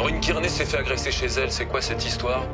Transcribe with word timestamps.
Maureen 0.00 0.18
Kearney 0.18 0.48
s'est 0.48 0.64
fait 0.64 0.78
agresser 0.78 1.12
chez 1.12 1.26
elle, 1.26 1.52
c'est 1.52 1.66
quoi 1.66 1.82
cette 1.82 2.06
histoire? 2.06 2.46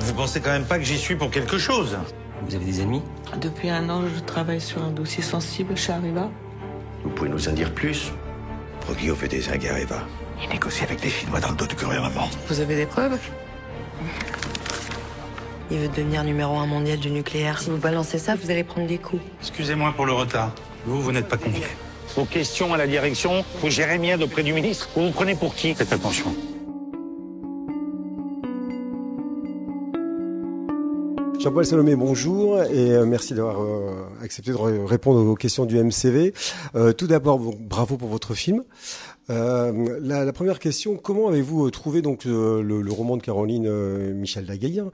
Vous 0.00 0.14
pensez 0.14 0.40
quand 0.40 0.50
même 0.50 0.64
pas 0.64 0.76
que 0.76 0.84
j'y 0.84 0.98
suis 0.98 1.14
pour 1.14 1.30
quelque 1.30 1.58
chose? 1.58 1.96
Vous 2.42 2.56
avez 2.56 2.64
des 2.64 2.80
ennemis? 2.80 3.04
Depuis 3.40 3.70
un 3.70 3.88
an, 3.88 4.02
je 4.12 4.20
travaille 4.24 4.60
sur 4.60 4.82
un 4.82 4.90
dossier 4.90 5.22
sensible 5.22 5.76
chez 5.76 5.92
Arriva. 5.92 6.28
Vous 7.04 7.10
pouvez 7.10 7.30
nous 7.30 7.48
en 7.48 7.52
dire 7.52 7.72
plus? 7.72 8.10
Progio 8.80 9.14
fait 9.14 9.28
des 9.28 9.42
zingues 9.42 9.68
à 9.68 9.78
Eva. 9.78 10.00
Il 10.42 10.48
négocie 10.48 10.82
avec 10.82 11.00
des 11.00 11.08
Chinois 11.08 11.38
dans 11.38 11.50
le 11.50 11.54
dos 11.54 11.66
du 11.66 11.76
gouvernement. 11.76 12.28
Vous 12.48 12.58
avez 12.58 12.74
des 12.74 12.86
preuves? 12.86 13.16
Il 15.70 15.78
veut 15.78 15.88
devenir 15.88 16.24
numéro 16.24 16.56
un 16.56 16.66
mondial 16.66 16.98
du 16.98 17.12
nucléaire. 17.12 17.60
Si 17.60 17.70
vous 17.70 17.76
balancez 17.76 18.18
ça, 18.18 18.34
vous 18.34 18.50
allez 18.50 18.64
prendre 18.64 18.88
des 18.88 18.98
coups. 18.98 19.22
Excusez-moi 19.40 19.92
pour 19.94 20.04
le 20.04 20.14
retard. 20.14 20.50
Vous, 20.84 21.00
vous 21.00 21.12
n'êtes 21.12 21.28
pas 21.28 21.36
convié. 21.36 21.62
Vos 22.18 22.24
questions 22.24 22.74
à 22.74 22.76
la 22.76 22.88
direction, 22.88 23.44
vous 23.60 23.70
gérez 23.70 23.96
bien 23.96 24.20
auprès 24.20 24.42
du 24.42 24.52
ministre. 24.52 24.88
Vous 24.96 25.06
vous 25.06 25.12
prenez 25.12 25.36
pour 25.36 25.54
qui? 25.54 25.72
Faites 25.72 25.92
attention. 25.92 26.34
Jean-Paul 31.38 31.64
Salomé, 31.64 31.94
bonjour 31.94 32.60
et 32.64 32.90
euh, 32.90 33.06
merci 33.06 33.34
d'avoir 33.34 33.62
euh, 33.62 33.92
accepté 34.20 34.50
de 34.50 34.56
répondre 34.56 35.24
aux 35.24 35.36
questions 35.36 35.64
du 35.64 35.80
MCV. 35.80 36.34
Euh, 36.74 36.92
tout 36.92 37.06
d'abord, 37.06 37.38
bravo 37.38 37.96
pour 37.96 38.08
votre 38.08 38.34
film. 38.34 38.64
Euh, 39.30 40.00
la, 40.02 40.24
la, 40.24 40.32
première 40.32 40.58
question, 40.58 40.96
comment 40.96 41.28
avez-vous 41.28 41.70
trouvé 41.70 42.02
donc 42.02 42.24
le, 42.24 42.62
le, 42.62 42.90
roman 42.92 43.16
de 43.16 43.22
Caroline 43.22 43.70
Michel 44.14 44.44
Daguerre? 44.44 44.86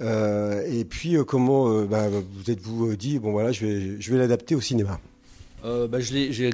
Et 0.00 0.86
puis 0.88 1.18
comment 1.26 1.82
bah, 1.82 2.08
vous 2.08 2.50
êtes-vous 2.50 2.96
dit 2.96 3.18
bon 3.18 3.32
voilà 3.32 3.52
je 3.52 3.66
vais 3.66 4.00
je 4.00 4.12
vais 4.12 4.16
l'adapter 4.16 4.54
au 4.54 4.62
cinéma? 4.62 4.98
Bah, 5.62 6.00
J'ai 6.00 6.50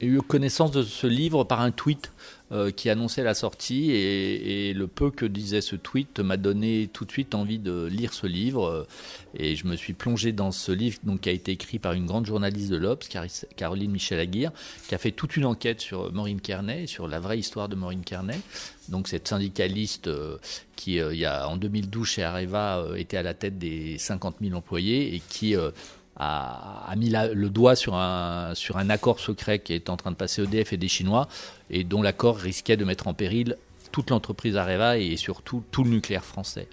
eu 0.00 0.20
connaissance 0.20 0.70
de 0.70 0.82
ce 0.82 1.06
livre 1.06 1.44
par 1.44 1.60
un 1.60 1.70
tweet 1.70 2.12
euh, 2.50 2.70
qui 2.70 2.88
annonçait 2.88 3.24
la 3.24 3.34
sortie 3.34 3.90
et, 3.90 4.72
le 4.72 4.86
peu 4.86 5.10
que 5.10 5.26
disait 5.26 5.60
ce 5.60 5.76
tweet 5.76 6.20
m'a 6.20 6.36
donné 6.36 6.88
tout 6.92 7.04
de 7.04 7.10
suite 7.10 7.34
envie 7.34 7.58
de 7.58 7.86
lire 7.86 8.14
ce 8.14 8.26
livre 8.26 8.86
et 9.34 9.56
je 9.56 9.66
me 9.66 9.76
suis 9.76 9.92
plongé 9.92 10.32
dans 10.32 10.52
ce 10.52 10.72
livre 10.72 10.98
donc, 11.02 11.22
qui 11.22 11.28
a 11.28 11.32
été 11.32 11.52
écrit 11.52 11.78
par 11.78 11.92
une 11.92 12.06
grande 12.06 12.26
journaliste 12.26 12.70
de 12.70 12.76
l'Obs, 12.76 13.08
Caroline 13.56 13.90
Michel 13.90 14.20
Aguirre, 14.20 14.52
qui 14.88 14.94
a 14.94 14.98
fait 14.98 15.10
toute 15.10 15.36
une 15.36 15.44
enquête 15.44 15.80
sur 15.80 16.12
Maureen 16.12 16.40
Kearney, 16.40 16.86
sur 16.86 17.08
la 17.08 17.20
vraie 17.20 17.38
histoire 17.38 17.68
de 17.68 17.76
Maureen 17.76 18.02
Kearney. 18.02 18.40
Donc 18.88 19.08
cette 19.08 19.28
syndicaliste 19.28 20.06
euh, 20.06 20.38
qui, 20.76 21.00
euh, 21.00 21.12
il 21.12 21.20
y 21.20 21.26
a, 21.26 21.48
en 21.48 21.56
2012 21.56 22.06
chez 22.06 22.22
Areva, 22.22 22.86
était 22.96 23.16
à 23.16 23.22
la 23.22 23.34
tête 23.34 23.58
des 23.58 23.98
50 23.98 24.36
000 24.40 24.56
employés 24.56 25.14
et 25.14 25.22
qui 25.28 25.54
a, 26.18 26.94
mis 26.96 27.10
le 27.10 27.48
doigt 27.48 27.76
sur 27.76 27.94
un, 27.94 28.54
sur 28.54 28.76
un 28.76 28.90
accord 28.90 29.20
secret 29.20 29.60
qui 29.60 29.72
est 29.72 29.88
en 29.88 29.96
train 29.96 30.10
de 30.10 30.16
passer 30.16 30.42
EDF 30.42 30.72
et 30.72 30.76
des 30.76 30.88
Chinois, 30.88 31.28
et 31.70 31.84
dont 31.84 32.02
l'accord 32.02 32.36
risquait 32.36 32.76
de 32.76 32.84
mettre 32.84 33.06
en 33.06 33.14
péril 33.14 33.56
toute 33.92 34.10
l'entreprise 34.10 34.56
Areva 34.56 34.98
et 34.98 35.16
surtout 35.16 35.62
tout 35.70 35.84
le 35.84 35.90
nucléaire 35.90 36.24
français. 36.24 36.68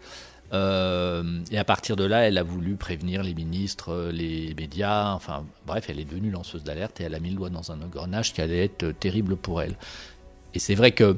Euh, 0.53 1.23
et 1.51 1.57
à 1.57 1.63
partir 1.63 1.95
de 1.95 2.03
là, 2.03 2.27
elle 2.27 2.37
a 2.37 2.43
voulu 2.43 2.75
prévenir 2.75 3.23
les 3.23 3.33
ministres, 3.33 4.09
les 4.11 4.53
médias, 4.55 5.13
enfin 5.13 5.45
bref, 5.65 5.85
elle 5.89 5.99
est 5.99 6.05
devenue 6.05 6.29
lanceuse 6.29 6.63
d'alerte 6.63 7.01
et 7.01 7.03
elle 7.03 7.15
a 7.15 7.19
mis 7.19 7.29
le 7.29 7.35
doigt 7.35 7.49
dans 7.49 7.71
un 7.71 7.81
engrenage 7.81 8.33
qui 8.33 8.41
allait 8.41 8.65
être 8.65 8.91
terrible 8.91 9.35
pour 9.35 9.61
elle. 9.61 9.75
Et 10.53 10.59
c'est 10.59 10.75
vrai 10.75 10.91
que 10.91 11.17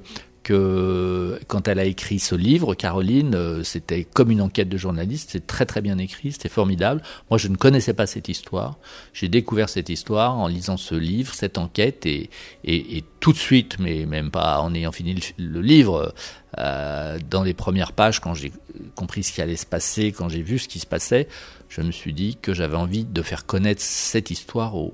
quand 0.54 1.68
elle 1.68 1.80
a 1.80 1.86
écrit 1.86 2.20
ce 2.20 2.36
livre, 2.36 2.76
Caroline, 2.76 3.36
euh, 3.36 3.64
c'était 3.64 4.04
comme 4.04 4.32
une 4.32 4.42
enquête 4.42 4.70
de 4.70 4.78
journaliste, 4.78 5.30
c'est 5.32 5.46
très 5.46 5.66
très 5.66 5.82
bien 5.82 5.98
écrit, 5.98 6.32
c'était 6.32 6.50
formidable. 6.50 7.02
Moi, 7.30 7.38
je 7.38 7.48
ne 7.48 7.56
connaissais 7.56 7.94
pas 7.94 8.08
cette 8.08 8.30
histoire. 8.30 8.78
J'ai 9.14 9.30
découvert 9.30 9.70
cette 9.70 9.90
histoire 9.90 10.38
en 10.38 10.48
lisant 10.48 10.78
ce 10.78 10.96
livre, 10.96 11.34
cette 11.34 11.58
enquête, 11.58 12.06
et 12.06 12.30
tout 13.20 13.34
de 13.34 13.38
suite, 13.38 13.78
mais 13.80 14.06
même 14.06 14.32
pas 14.32 14.60
en 14.62 14.74
ayant 14.74 14.92
fini 14.92 15.16
le, 15.38 15.62
livre, 15.62 16.14
euh, 16.58 17.20
dans 17.30 17.44
les 17.44 17.54
premières 17.54 17.92
pages, 17.92 18.20
quand 18.20 18.34
j'ai 18.34 18.52
compris 18.96 19.24
ce 19.24 19.34
qui 19.34 19.42
allait 19.42 19.56
se 19.56 19.66
passer, 19.66 20.12
quand 20.12 20.30
j'ai 20.30 20.42
vu 20.42 20.60
ce 20.60 20.68
qui 20.68 20.80
se 20.80 20.86
passait, 20.86 21.28
je 21.70 21.82
me 21.82 21.92
suis 21.92 22.14
dit 22.14 22.38
que 22.42 22.54
j'avais 22.54 22.76
envie 22.76 23.04
de 23.04 23.22
faire 23.22 23.46
connaître 23.46 23.82
cette 23.82 24.32
histoire 24.32 24.76
au, 24.76 24.94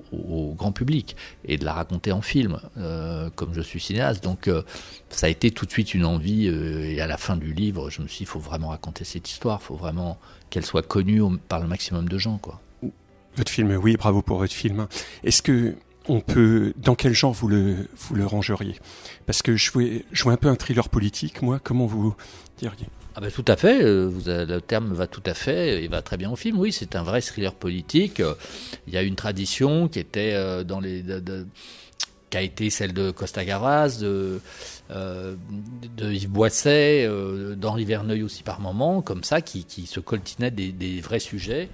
grand 0.57 0.71
public 0.71 1.15
et 1.45 1.57
de 1.57 1.65
la 1.65 1.73
raconter 1.73 2.11
en 2.11 2.21
film, 2.21 2.59
euh, 2.77 3.29
comme 3.35 3.53
je 3.53 3.61
suis 3.61 3.79
cinéaste. 3.79 4.23
Donc 4.23 4.47
euh, 4.47 4.63
ça 5.09 5.27
a 5.27 5.29
été 5.29 5.51
tout 5.51 5.65
de 5.65 5.71
suite 5.71 5.93
une 5.93 6.05
envie, 6.05 6.47
euh, 6.47 6.85
et 6.85 7.01
à 7.01 7.07
la 7.07 7.17
fin 7.17 7.37
du 7.37 7.53
livre, 7.53 7.89
je 7.89 8.01
me 8.01 8.07
suis 8.07 8.19
dit, 8.19 8.23
il 8.23 8.27
faut 8.27 8.39
vraiment 8.39 8.69
raconter 8.69 9.03
cette 9.03 9.29
histoire, 9.29 9.59
il 9.61 9.65
faut 9.65 9.75
vraiment 9.75 10.17
qu'elle 10.49 10.65
soit 10.65 10.85
connue 10.85 11.21
par 11.47 11.59
le 11.59 11.67
maximum 11.67 12.07
de 12.07 12.17
gens. 12.17 12.39
Votre 13.35 13.51
film, 13.51 13.75
oui, 13.81 13.95
bravo 13.97 14.21
pour 14.21 14.37
votre 14.37 14.53
film. 14.53 14.87
Est-ce 15.23 15.41
que 15.41 15.75
on 16.07 16.19
peut, 16.19 16.73
dans 16.77 16.95
quel 16.95 17.13
genre 17.13 17.33
vous 17.33 17.47
le, 17.47 17.87
vous 17.97 18.15
le 18.15 18.25
rangeriez? 18.25 18.75
Parce 19.25 19.41
que 19.41 19.55
je 19.55 19.71
je 20.11 20.23
vois 20.23 20.33
un 20.33 20.37
peu 20.37 20.49
un 20.49 20.55
thriller 20.55 20.89
politique, 20.89 21.41
moi, 21.41 21.59
comment 21.63 21.85
vous 21.85 22.15
diriez? 22.57 22.87
Ah 23.15 23.21
ben, 23.21 23.29
tout 23.29 23.45
à 23.47 23.55
fait, 23.55 23.83
euh, 23.83 24.11
le 24.27 24.59
terme 24.59 24.93
va 24.93 25.05
tout 25.05 25.21
à 25.25 25.35
fait, 25.35 25.83
il 25.83 25.89
va 25.89 26.01
très 26.01 26.17
bien 26.17 26.31
au 26.31 26.35
film, 26.35 26.59
oui, 26.59 26.71
c'est 26.71 26.95
un 26.95 27.03
vrai 27.03 27.21
thriller 27.21 27.53
politique. 27.53 28.21
Il 28.87 28.93
y 28.93 28.97
a 28.97 29.03
une 29.03 29.15
tradition 29.15 29.87
qui 29.87 29.99
était 29.99 30.33
euh, 30.33 30.63
dans 30.63 30.79
les... 30.79 31.03
qui 32.31 32.37
a 32.37 32.41
été 32.41 32.71
celle 32.71 32.93
de 32.93 33.11
Costa 33.11 33.45
Gavras, 33.45 33.99
de, 34.01 34.39
euh, 34.89 35.35
Yves 35.99 36.29
Boisset, 36.29 37.07
d'Henri 37.55 37.85
Verneuil 37.85 38.23
aussi 38.23 38.41
par 38.41 38.59
moment, 38.59 39.03
comme 39.03 39.23
ça, 39.23 39.41
qui, 39.41 39.65
qui 39.65 39.85
se 39.85 39.99
coltinaient 39.99 40.51
des, 40.51 40.71
des 40.71 40.99
vrais 40.99 41.19
sujets 41.19 41.69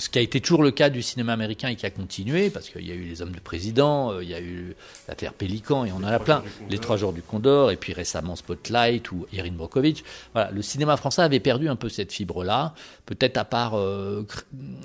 ce 0.00 0.08
qui 0.08 0.18
a 0.18 0.22
été 0.22 0.40
toujours 0.40 0.62
le 0.62 0.70
cas 0.70 0.88
du 0.88 1.02
cinéma 1.02 1.34
américain 1.34 1.68
et 1.68 1.76
qui 1.76 1.84
a 1.84 1.90
continué, 1.90 2.48
parce 2.48 2.70
qu'il 2.70 2.86
y 2.86 2.90
a 2.90 2.94
eu 2.94 3.02
Les 3.02 3.20
Hommes 3.20 3.32
du 3.32 3.40
Président, 3.40 4.12
euh, 4.12 4.24
il 4.24 4.30
y 4.30 4.34
a 4.34 4.40
eu 4.40 4.74
l'affaire 5.06 5.34
Pélican, 5.34 5.84
et 5.84 5.92
on 5.92 5.98
en 5.98 6.04
a 6.04 6.18
plein, 6.18 6.42
Les 6.70 6.78
Trois 6.78 6.96
Jours 6.96 7.12
du 7.12 7.20
Condor, 7.20 7.70
et 7.70 7.76
puis 7.76 7.92
récemment 7.92 8.34
Spotlight 8.34 9.12
ou 9.12 9.26
Erin 9.32 9.52
Brockovich. 9.52 10.02
Voilà, 10.32 10.50
le 10.50 10.62
cinéma 10.62 10.96
français 10.96 11.20
avait 11.20 11.38
perdu 11.38 11.68
un 11.68 11.76
peu 11.76 11.90
cette 11.90 12.12
fibre-là, 12.12 12.74
peut-être 13.04 13.36
à 13.36 13.44
part 13.44 13.74
euh, 13.74 14.26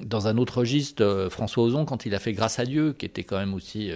dans 0.04 0.28
un 0.28 0.38
autre 0.38 0.60
registre, 0.60 1.02
euh, 1.02 1.30
François 1.30 1.64
Ozon, 1.64 1.86
quand 1.86 2.06
il 2.06 2.14
a 2.14 2.20
fait 2.20 2.34
Grâce 2.34 2.60
à 2.60 2.66
Dieu, 2.66 2.92
qui 2.92 3.06
était 3.06 3.24
quand 3.24 3.38
même 3.38 3.54
aussi, 3.54 3.90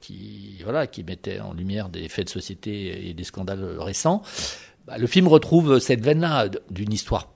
qui, 0.00 0.60
voilà, 0.62 0.86
qui 0.86 1.02
mettait 1.02 1.40
en 1.40 1.52
lumière 1.52 1.88
des 1.88 2.08
faits 2.08 2.26
de 2.26 2.30
société 2.30 3.08
et 3.08 3.14
des 3.14 3.24
scandales 3.24 3.76
récents. 3.80 4.22
Bah, 4.86 4.96
le 4.98 5.08
film 5.08 5.26
retrouve 5.26 5.80
cette 5.80 6.00
veine-là 6.00 6.48
d'une 6.70 6.92
histoire 6.92 7.28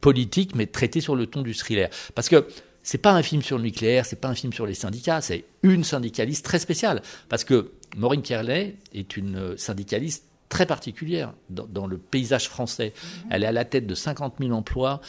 politique, 0.00 0.54
mais 0.54 0.66
traité 0.66 1.00
sur 1.00 1.16
le 1.16 1.26
ton 1.26 1.42
du 1.42 1.54
thriller. 1.54 1.90
Parce 2.14 2.28
que 2.28 2.46
c'est 2.82 2.98
pas 2.98 3.12
un 3.12 3.22
film 3.22 3.42
sur 3.42 3.58
le 3.58 3.64
nucléaire, 3.64 4.06
c'est 4.06 4.20
pas 4.20 4.28
un 4.28 4.34
film 4.34 4.52
sur 4.52 4.66
les 4.66 4.74
syndicats, 4.74 5.20
c'est 5.20 5.44
une 5.62 5.84
syndicaliste 5.84 6.44
très 6.44 6.58
spéciale. 6.58 7.02
Parce 7.28 7.44
que 7.44 7.72
Maureen 7.96 8.22
Kerley 8.22 8.76
est 8.94 9.16
une 9.16 9.56
syndicaliste 9.56 10.24
très 10.50 10.66
particulière 10.66 11.32
dans, 11.48 11.86
le 11.86 11.96
paysage 11.96 12.48
français. 12.48 12.92
Mhm. 12.92 13.28
Elle 13.30 13.44
est 13.44 13.46
à 13.46 13.52
la 13.52 13.64
tête 13.64 13.86
de 13.86 13.94
50 13.94 14.34
000 14.40 14.52
emplois, 14.52 15.00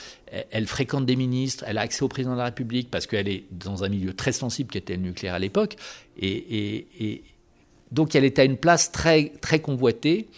elle, 0.52 0.68
fréquente 0.68 1.06
des 1.06 1.16
ministres, 1.16 1.66
elle 1.68 1.80
a 1.80 1.82
accès 1.82 2.04
au 2.04 2.08
président 2.08 2.34
de 2.34 2.38
la 2.38 2.46
République 2.46 2.92
parce 2.92 3.08
qu'elle 3.08 3.28
est 3.28 3.46
dans 3.52 3.84
un 3.84 3.90
milieu 3.90 4.14
très 4.14 4.34
sensible 4.34 4.70
qui 4.70 4.78
était 4.78 4.96
le 4.96 5.02
nucléaire 5.02 5.34
à 5.34 5.40
l'époque. 5.40 5.76
Et, 6.18 6.86
et, 7.00 7.24
donc 7.92 8.16
elle 8.16 8.24
est 8.24 8.38
à 8.38 8.44
une 8.44 8.56
place 8.56 8.92
très, 8.92 9.34
très 9.42 9.60
convoitée 9.60 10.30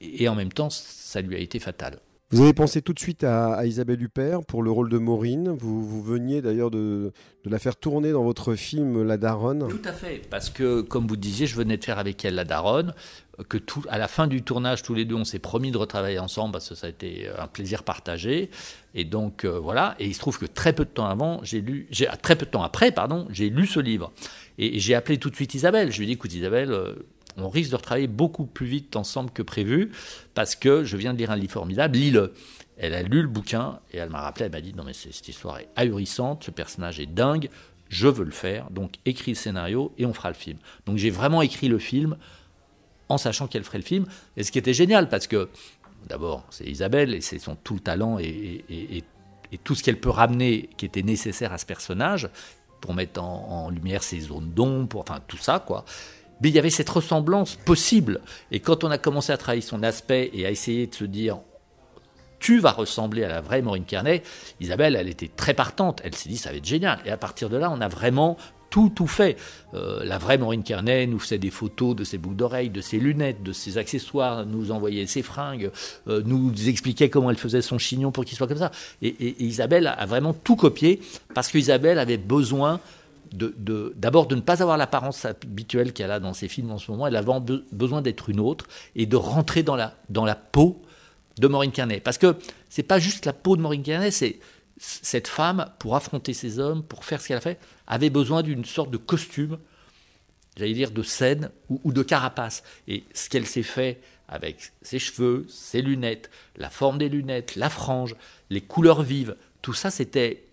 et 0.00 0.28
en 0.28 0.34
même 0.34 0.52
temps 0.52 0.68
ça 0.70 1.22
lui 1.22 1.34
a 1.34 1.38
été 1.38 1.58
fatal. 1.58 1.98
Vous 2.30 2.42
avez 2.42 2.52
pensé 2.52 2.82
tout 2.82 2.92
de 2.92 2.98
suite 2.98 3.22
à, 3.22 3.64
Isabelle 3.66 4.02
Huppert 4.02 4.44
pour 4.44 4.64
le 4.64 4.70
rôle 4.72 4.90
de 4.90 4.98
Maureen. 4.98 5.50
Vous, 5.50 6.02
veniez 6.02 6.42
d'ailleurs 6.42 6.72
de, 6.72 7.12
la 7.44 7.60
faire 7.60 7.76
tourner 7.76 8.10
dans 8.10 8.24
votre 8.24 8.56
film 8.56 9.04
La 9.04 9.16
Daronne. 9.16 9.68
Tout 9.68 9.88
à 9.88 9.92
fait, 9.92 10.22
parce 10.28 10.50
que 10.50 10.80
comme 10.80 11.06
vous 11.06 11.16
disiez, 11.16 11.46
je 11.46 11.54
venais 11.54 11.76
de 11.76 11.84
faire 11.84 12.00
avec 12.00 12.24
elle 12.24 12.34
La 12.34 12.44
Daronne. 12.44 12.94
Que 13.48 13.58
tout, 13.58 13.84
à 13.88 13.98
la 13.98 14.08
fin 14.08 14.26
du 14.26 14.42
tournage, 14.42 14.82
tous 14.82 14.94
les 14.94 15.04
deux, 15.04 15.14
on 15.14 15.24
s'est 15.24 15.38
promis 15.38 15.70
de 15.70 15.78
retravailler 15.78 16.18
ensemble 16.18 16.50
parce 16.52 16.68
que 16.68 16.74
ça 16.74 16.88
a 16.88 16.90
été 16.90 17.28
un 17.38 17.46
plaisir 17.46 17.84
partagé. 17.84 18.50
Et 18.94 19.04
donc 19.04 19.44
euh, 19.44 19.60
voilà. 19.60 19.94
Et 20.00 20.06
il 20.06 20.14
se 20.14 20.18
trouve 20.18 20.36
que 20.36 20.46
très 20.46 20.72
peu 20.72 20.84
de 20.84 20.90
temps 20.90 21.06
avant, 21.06 21.38
j'ai 21.44 21.60
lu, 21.60 21.88
très 22.22 22.34
peu 22.34 22.46
de 22.46 22.50
temps 22.50 22.64
après, 22.64 22.90
pardon, 22.90 23.28
j'ai 23.30 23.50
lu 23.50 23.68
ce 23.68 23.78
livre. 23.78 24.10
Et, 24.58 24.80
j'ai 24.80 24.96
appelé 24.96 25.18
tout 25.18 25.30
de 25.30 25.36
suite 25.36 25.54
Isabelle. 25.54 25.92
Je 25.92 25.98
lui 25.98 26.04
ai 26.04 26.06
dit, 26.06 26.12
écoute 26.14 26.34
Isabelle. 26.34 26.72
Euh, 26.72 26.94
on 27.36 27.48
risque 27.48 27.70
de 27.70 27.76
retravailler 27.76 28.06
beaucoup 28.06 28.46
plus 28.46 28.66
vite 28.66 28.96
ensemble 28.96 29.30
que 29.30 29.42
prévu, 29.42 29.92
parce 30.34 30.56
que 30.56 30.84
je 30.84 30.96
viens 30.96 31.12
de 31.12 31.18
lire 31.18 31.30
un 31.30 31.36
livre 31.36 31.52
formidable, 31.52 31.96
lis-le. 31.96 32.34
Elle 32.78 32.94
a 32.94 33.02
lu 33.02 33.22
le 33.22 33.28
bouquin 33.28 33.80
et 33.92 33.98
elle 33.98 34.10
m'a 34.10 34.20
rappelé, 34.20 34.46
elle 34.46 34.52
m'a 34.52 34.60
dit 34.60 34.74
non 34.74 34.84
mais 34.84 34.92
cette 34.92 35.28
histoire 35.28 35.58
est 35.58 35.68
ahurissante, 35.76 36.44
ce 36.44 36.50
personnage 36.50 37.00
est 37.00 37.06
dingue, 37.06 37.48
je 37.88 38.08
veux 38.08 38.24
le 38.24 38.32
faire, 38.32 38.70
donc 38.70 38.94
écris 39.06 39.32
le 39.32 39.36
scénario 39.36 39.92
et 39.96 40.04
on 40.04 40.12
fera 40.12 40.28
le 40.28 40.34
film. 40.34 40.58
Donc 40.84 40.98
j'ai 40.98 41.10
vraiment 41.10 41.40
écrit 41.40 41.68
le 41.68 41.78
film 41.78 42.16
en 43.08 43.18
sachant 43.18 43.46
qu'elle 43.46 43.64
ferait 43.64 43.78
le 43.78 43.84
film, 43.84 44.04
et 44.36 44.42
ce 44.42 44.50
qui 44.50 44.58
était 44.58 44.74
génial 44.74 45.08
parce 45.08 45.26
que 45.26 45.48
d'abord 46.08 46.44
c'est 46.50 46.66
Isabelle 46.66 47.14
et 47.14 47.20
c'est 47.20 47.38
son 47.38 47.56
tout 47.56 47.74
le 47.74 47.80
talent 47.80 48.18
et, 48.18 49.04
tout 49.64 49.74
ce 49.74 49.82
qu'elle 49.82 49.98
peut 49.98 50.10
ramener 50.10 50.68
qui 50.76 50.84
était 50.84 51.02
nécessaire 51.02 51.52
à 51.52 51.56
ce 51.56 51.64
personnage 51.64 52.28
pour 52.82 52.92
mettre 52.92 53.22
en, 53.22 53.64
en 53.66 53.70
lumière 53.70 54.02
ses 54.02 54.20
zones 54.20 54.50
d'ombre, 54.50 54.98
enfin 55.00 55.20
tout 55.26 55.38
ça 55.38 55.60
quoi 55.60 55.86
mais 56.40 56.48
il 56.48 56.54
y 56.54 56.58
avait 56.58 56.70
cette 56.70 56.88
ressemblance 56.88 57.56
possible. 57.56 58.20
Et 58.50 58.60
quand 58.60 58.84
on 58.84 58.90
a 58.90 58.98
commencé 58.98 59.32
à 59.32 59.36
travailler 59.36 59.62
son 59.62 59.82
aspect 59.82 60.30
et 60.32 60.46
à 60.46 60.50
essayer 60.50 60.86
de 60.86 60.94
se 60.94 61.04
dire 61.04 61.38
tu 62.38 62.60
vas 62.60 62.72
ressembler 62.72 63.24
à 63.24 63.28
la 63.28 63.40
vraie 63.40 63.62
Maureen 63.62 63.84
Kearney, 63.84 64.22
Isabelle, 64.60 64.94
elle 64.94 65.08
était 65.08 65.30
très 65.34 65.54
partante. 65.54 66.02
Elle 66.04 66.14
s'est 66.14 66.28
dit 66.28 66.36
ça 66.36 66.50
va 66.50 66.56
être 66.56 66.66
génial. 66.66 66.98
Et 67.06 67.10
à 67.10 67.16
partir 67.16 67.48
de 67.48 67.56
là, 67.56 67.70
on 67.70 67.80
a 67.80 67.88
vraiment 67.88 68.36
tout, 68.70 68.92
tout 68.94 69.06
fait. 69.06 69.36
Euh, 69.74 70.04
la 70.04 70.18
vraie 70.18 70.38
Maureen 70.38 70.62
Kernet 70.62 71.06
nous 71.06 71.18
faisait 71.18 71.38
des 71.38 71.50
photos 71.50 71.96
de 71.96 72.04
ses 72.04 72.18
boucles 72.18 72.36
d'oreilles, 72.36 72.70
de 72.70 72.80
ses 72.80 72.98
lunettes, 72.98 73.42
de 73.42 73.52
ses 73.52 73.78
accessoires, 73.78 74.44
nous 74.44 74.70
envoyait 74.70 75.06
ses 75.06 75.22
fringues, 75.22 75.70
euh, 76.08 76.22
nous 76.24 76.68
expliquait 76.68 77.08
comment 77.08 77.30
elle 77.30 77.38
faisait 77.38 77.62
son 77.62 77.78
chignon 77.78 78.12
pour 78.12 78.24
qu'il 78.24 78.36
soit 78.36 78.46
comme 78.46 78.58
ça. 78.58 78.70
Et, 79.02 79.42
Isabelle 79.42 79.86
a 79.86 80.06
vraiment 80.06 80.34
tout 80.34 80.56
copié 80.56 81.00
parce 81.34 81.48
qu'Isabelle 81.48 81.98
avait 81.98 82.16
besoin 82.16 82.80
d'abord 83.32 84.26
de, 84.26 84.34
de, 84.34 84.36
ne 84.36 84.40
pas 84.40 84.62
avoir 84.62 84.76
l'apparence 84.76 85.24
habituelle 85.24 85.92
qu'elle 85.92 86.10
a 86.10 86.20
dans 86.20 86.34
ses 86.34 86.48
films 86.48 86.70
en 86.70 86.78
ce 86.78 86.90
moment, 86.90 87.06
elle 87.06 87.16
avait 87.16 87.32
besoin 87.72 88.02
d'être 88.02 88.28
une 88.28 88.40
autre 88.40 88.66
et 88.94 89.06
de 89.06 89.16
rentrer 89.16 89.62
dans 89.62 89.76
la, 89.76 89.94
dans 90.08 90.24
la 90.24 90.34
peau 90.34 90.82
de 91.38 91.48
Maureen 91.48 91.72
Kernet. 91.72 92.00
Parce 92.00 92.18
que 92.18 92.36
c'est 92.68 92.82
pas 92.82 92.98
juste 92.98 93.26
la 93.26 93.32
peau 93.32 93.56
de 93.56 93.62
Maureen 93.62 93.82
Kernet, 93.82 94.10
c'est 94.10 94.38
cette 94.78 95.28
femme, 95.28 95.70
pour 95.78 95.96
affronter 95.96 96.34
ces 96.34 96.58
hommes, 96.58 96.82
pour 96.82 97.04
faire 97.04 97.20
ce 97.20 97.28
qu'elle 97.28 97.38
a 97.38 97.40
fait, 97.40 97.58
avait 97.86 98.10
besoin 98.10 98.42
d'une 98.42 98.64
sorte 98.64 98.90
de 98.90 98.98
costume, 98.98 99.58
j'allais 100.56 100.74
dire 100.74 100.90
de 100.90 101.02
scène 101.02 101.50
ou, 101.68 101.92
de 101.92 102.02
carapace. 102.02 102.62
Et 102.88 103.04
ce 103.14 103.28
qu'elle 103.28 103.46
s'est 103.46 103.62
fait 103.62 104.00
avec 104.28 104.72
ses 104.82 104.98
cheveux, 104.98 105.46
ses 105.48 105.82
lunettes, 105.82 106.30
la 106.56 106.70
forme 106.70 106.98
des 106.98 107.08
lunettes, 107.08 107.56
la 107.56 107.70
frange, 107.70 108.16
les 108.50 108.60
couleurs 108.60 109.02
vives, 109.02 109.36
tout 109.62 109.72
ça 109.72 109.90
c'était, 109.90 110.44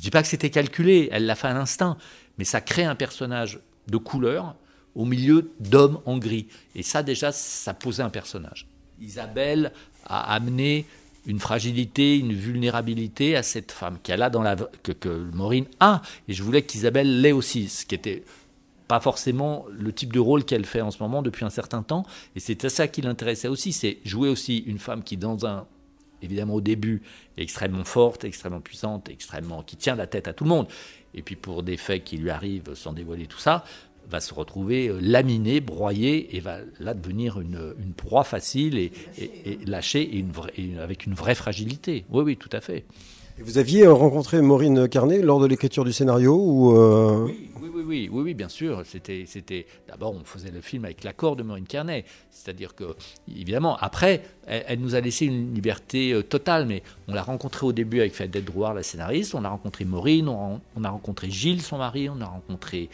je 0.00 0.04
dis 0.04 0.10
pas 0.10 0.22
que 0.22 0.28
c'était 0.28 0.48
calculé, 0.48 1.10
elle 1.12 1.26
l'a 1.26 1.34
fait 1.34 1.48
à 1.48 1.52
l'instinct, 1.52 1.98
mais 2.38 2.44
ça 2.44 2.62
crée 2.62 2.84
un 2.84 2.94
personnage 2.94 3.60
de 3.86 3.98
couleur 3.98 4.56
au 4.94 5.04
milieu 5.04 5.52
d'hommes 5.60 6.00
en 6.06 6.16
gris. 6.16 6.46
Et 6.74 6.82
ça 6.82 7.02
déjà, 7.02 7.32
ça 7.32 7.74
posait 7.74 8.02
un 8.02 8.08
personnage. 8.08 8.66
Isabelle 8.98 9.72
a 10.06 10.32
amené 10.32 10.86
une 11.26 11.38
fragilité, 11.38 12.16
une 12.16 12.32
vulnérabilité 12.32 13.36
à 13.36 13.42
cette 13.42 13.72
femme 13.72 13.98
qu'elle 14.02 14.22
a 14.22 14.30
dans 14.30 14.40
la 14.40 14.56
que, 14.56 14.92
que 14.92 15.10
Maureen 15.34 15.66
a 15.80 16.00
et 16.28 16.32
je 16.32 16.42
voulais 16.42 16.62
qu'Isabelle 16.62 17.20
l'ait 17.20 17.32
aussi, 17.32 17.68
ce 17.68 17.84
qui 17.84 17.94
était 17.94 18.24
pas 18.88 19.00
forcément 19.00 19.66
le 19.70 19.92
type 19.92 20.14
de 20.14 20.18
rôle 20.18 20.46
qu'elle 20.46 20.64
fait 20.64 20.80
en 20.80 20.90
ce 20.90 21.02
moment 21.02 21.20
depuis 21.20 21.44
un 21.44 21.50
certain 21.50 21.82
temps 21.82 22.06
et 22.36 22.40
c'était 22.40 22.70
ça 22.70 22.88
qui 22.88 23.02
l'intéressait 23.02 23.48
aussi, 23.48 23.74
c'est 23.74 23.98
jouer 24.06 24.30
aussi 24.30 24.60
une 24.60 24.78
femme 24.78 25.04
qui 25.04 25.18
dans 25.18 25.44
un 25.44 25.66
évidemment 26.22 26.54
au 26.54 26.60
début 26.60 27.02
extrêmement 27.36 27.84
forte, 27.84 28.24
extrêmement 28.24 28.60
puissante, 28.60 29.08
extrêmement 29.08 29.62
qui 29.62 29.76
tient 29.76 29.96
la 29.96 30.06
tête 30.06 30.28
à 30.28 30.32
tout 30.32 30.44
le 30.44 30.50
monde 30.50 30.68
et 31.14 31.22
puis 31.22 31.36
pour 31.36 31.62
des 31.62 31.76
faits 31.76 32.04
qui 32.04 32.16
lui 32.16 32.30
arrivent 32.30 32.74
sans 32.74 32.92
dévoiler 32.92 33.26
tout 33.26 33.38
ça, 33.38 33.64
va 34.08 34.20
se 34.20 34.34
retrouver 34.34 34.88
euh, 34.88 34.98
laminé, 35.00 35.60
broyé, 35.60 36.36
et 36.36 36.40
va 36.40 36.58
là 36.80 36.94
devenir 36.94 37.40
une, 37.40 37.74
une 37.78 37.92
proie 37.92 38.24
facile 38.24 38.76
et, 38.76 38.92
et, 39.18 39.58
lâchée 39.66 40.02
et 40.02 40.18
une 40.18 40.32
vraie, 40.32 40.52
avec 40.80 41.06
une 41.06 41.14
vraie 41.14 41.34
fragilité. 41.34 42.04
Oui, 42.10 42.24
oui, 42.24 42.36
tout 42.36 42.48
à 42.52 42.60
fait. 42.60 42.84
Et 43.38 43.42
vous 43.42 43.58
aviez 43.58 43.86
rencontré 43.86 44.42
Maureen 44.42 44.88
Carnet 44.88 45.22
lors 45.22 45.40
de 45.40 45.46
l'écriture 45.46 45.84
du 45.84 45.92
scénario 45.92 46.34
ou 46.34 46.76
euh, 46.76 47.26
oui, 47.26 47.49
oui, 47.90 48.08
oui, 48.12 48.22
oui, 48.22 48.34
bien 48.34 48.48
sûr. 48.48 48.82
C'était, 48.86 49.66
d'abord 49.88 50.14
on 50.14 50.22
faisait 50.22 50.52
le 50.52 50.60
film 50.60 50.84
avec 50.84 51.02
l'accord 51.02 51.34
de 51.34 51.42
Maureen 51.42 51.66
Carnet, 51.66 52.04
c'est-à-dire 52.30 52.76
que 52.76 52.84
évidemment 53.28 53.76
après 53.78 54.22
elle, 54.46 54.78
nous 54.78 54.94
a 54.94 55.00
laissé 55.00 55.26
une 55.26 55.52
liberté 55.54 56.12
euh, 56.12 56.22
totale, 56.22 56.66
mais 56.66 56.82
on 57.08 57.14
l'a 57.14 57.22
rencontrée 57.22 57.66
au 57.66 57.72
début 57.72 58.00
avec 58.00 58.14
Fadette 58.14 58.44
Drouard, 58.44 58.74
la 58.74 58.84
scénariste, 58.84 59.34
on 59.34 59.44
a 59.44 59.48
rencontré 59.48 59.84
Maureen, 59.84 60.28
on, 60.28 60.84
a 60.84 60.88
rencontré 60.88 61.30
Gilles, 61.30 61.62
son 61.62 61.78
mari, 61.78 62.08
on 62.08 62.20
a 62.20 62.26
rencontré 62.26 62.88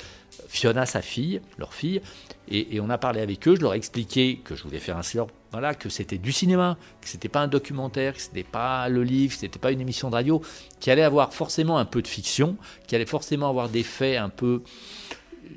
Fiona, 0.49 0.87
sa 0.87 1.03
fille, 1.03 1.41
leur 1.59 1.75
fille, 1.75 2.01
et, 2.49 2.81
on 2.81 2.91
a 2.91 2.99
parlé 2.99 3.21
avec 3.21 3.47
eux. 3.49 3.57
Je 3.57 3.61
leur 3.61 3.75
ai 3.75 3.77
expliqué 3.77 4.41
que 4.45 4.55
je 4.55 4.63
voulais 4.63 4.79
faire 4.79 4.97
un 4.97 5.03
silence, 5.03 5.31
voilà, 5.53 5.75
que 5.75 5.89
c'était 5.89 6.19
du 6.19 6.33
cinéma, 6.33 6.77
que 7.01 7.09
c'était 7.09 7.29
pas 7.29 7.41
un 7.41 7.49
documentaire, 7.49 8.15
que 8.15 8.21
c'était 8.21 8.45
pas 8.45 8.89
le 8.89 9.03
livre, 9.03 9.35
que 9.35 9.41
c'était 9.41 9.59
pas 9.59 9.73
une 9.73 9.81
émission 9.81 10.11
de 10.11 10.15
radio, 10.15 10.43
qui 10.81 10.91
allait 10.91 11.03
avoir 11.03 11.35
forcément 11.35 11.79
un 11.79 11.85
peu 11.85 12.03
de 12.03 12.09
fiction, 12.09 12.57
qui 12.87 12.95
allait 12.95 13.07
forcément 13.07 13.49
avoir 13.49 13.69
des 13.69 13.83
faits 13.83 14.19
un 14.19 14.29
peu, 14.29 14.63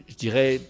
je 0.08 0.16
dirais, 0.16 0.62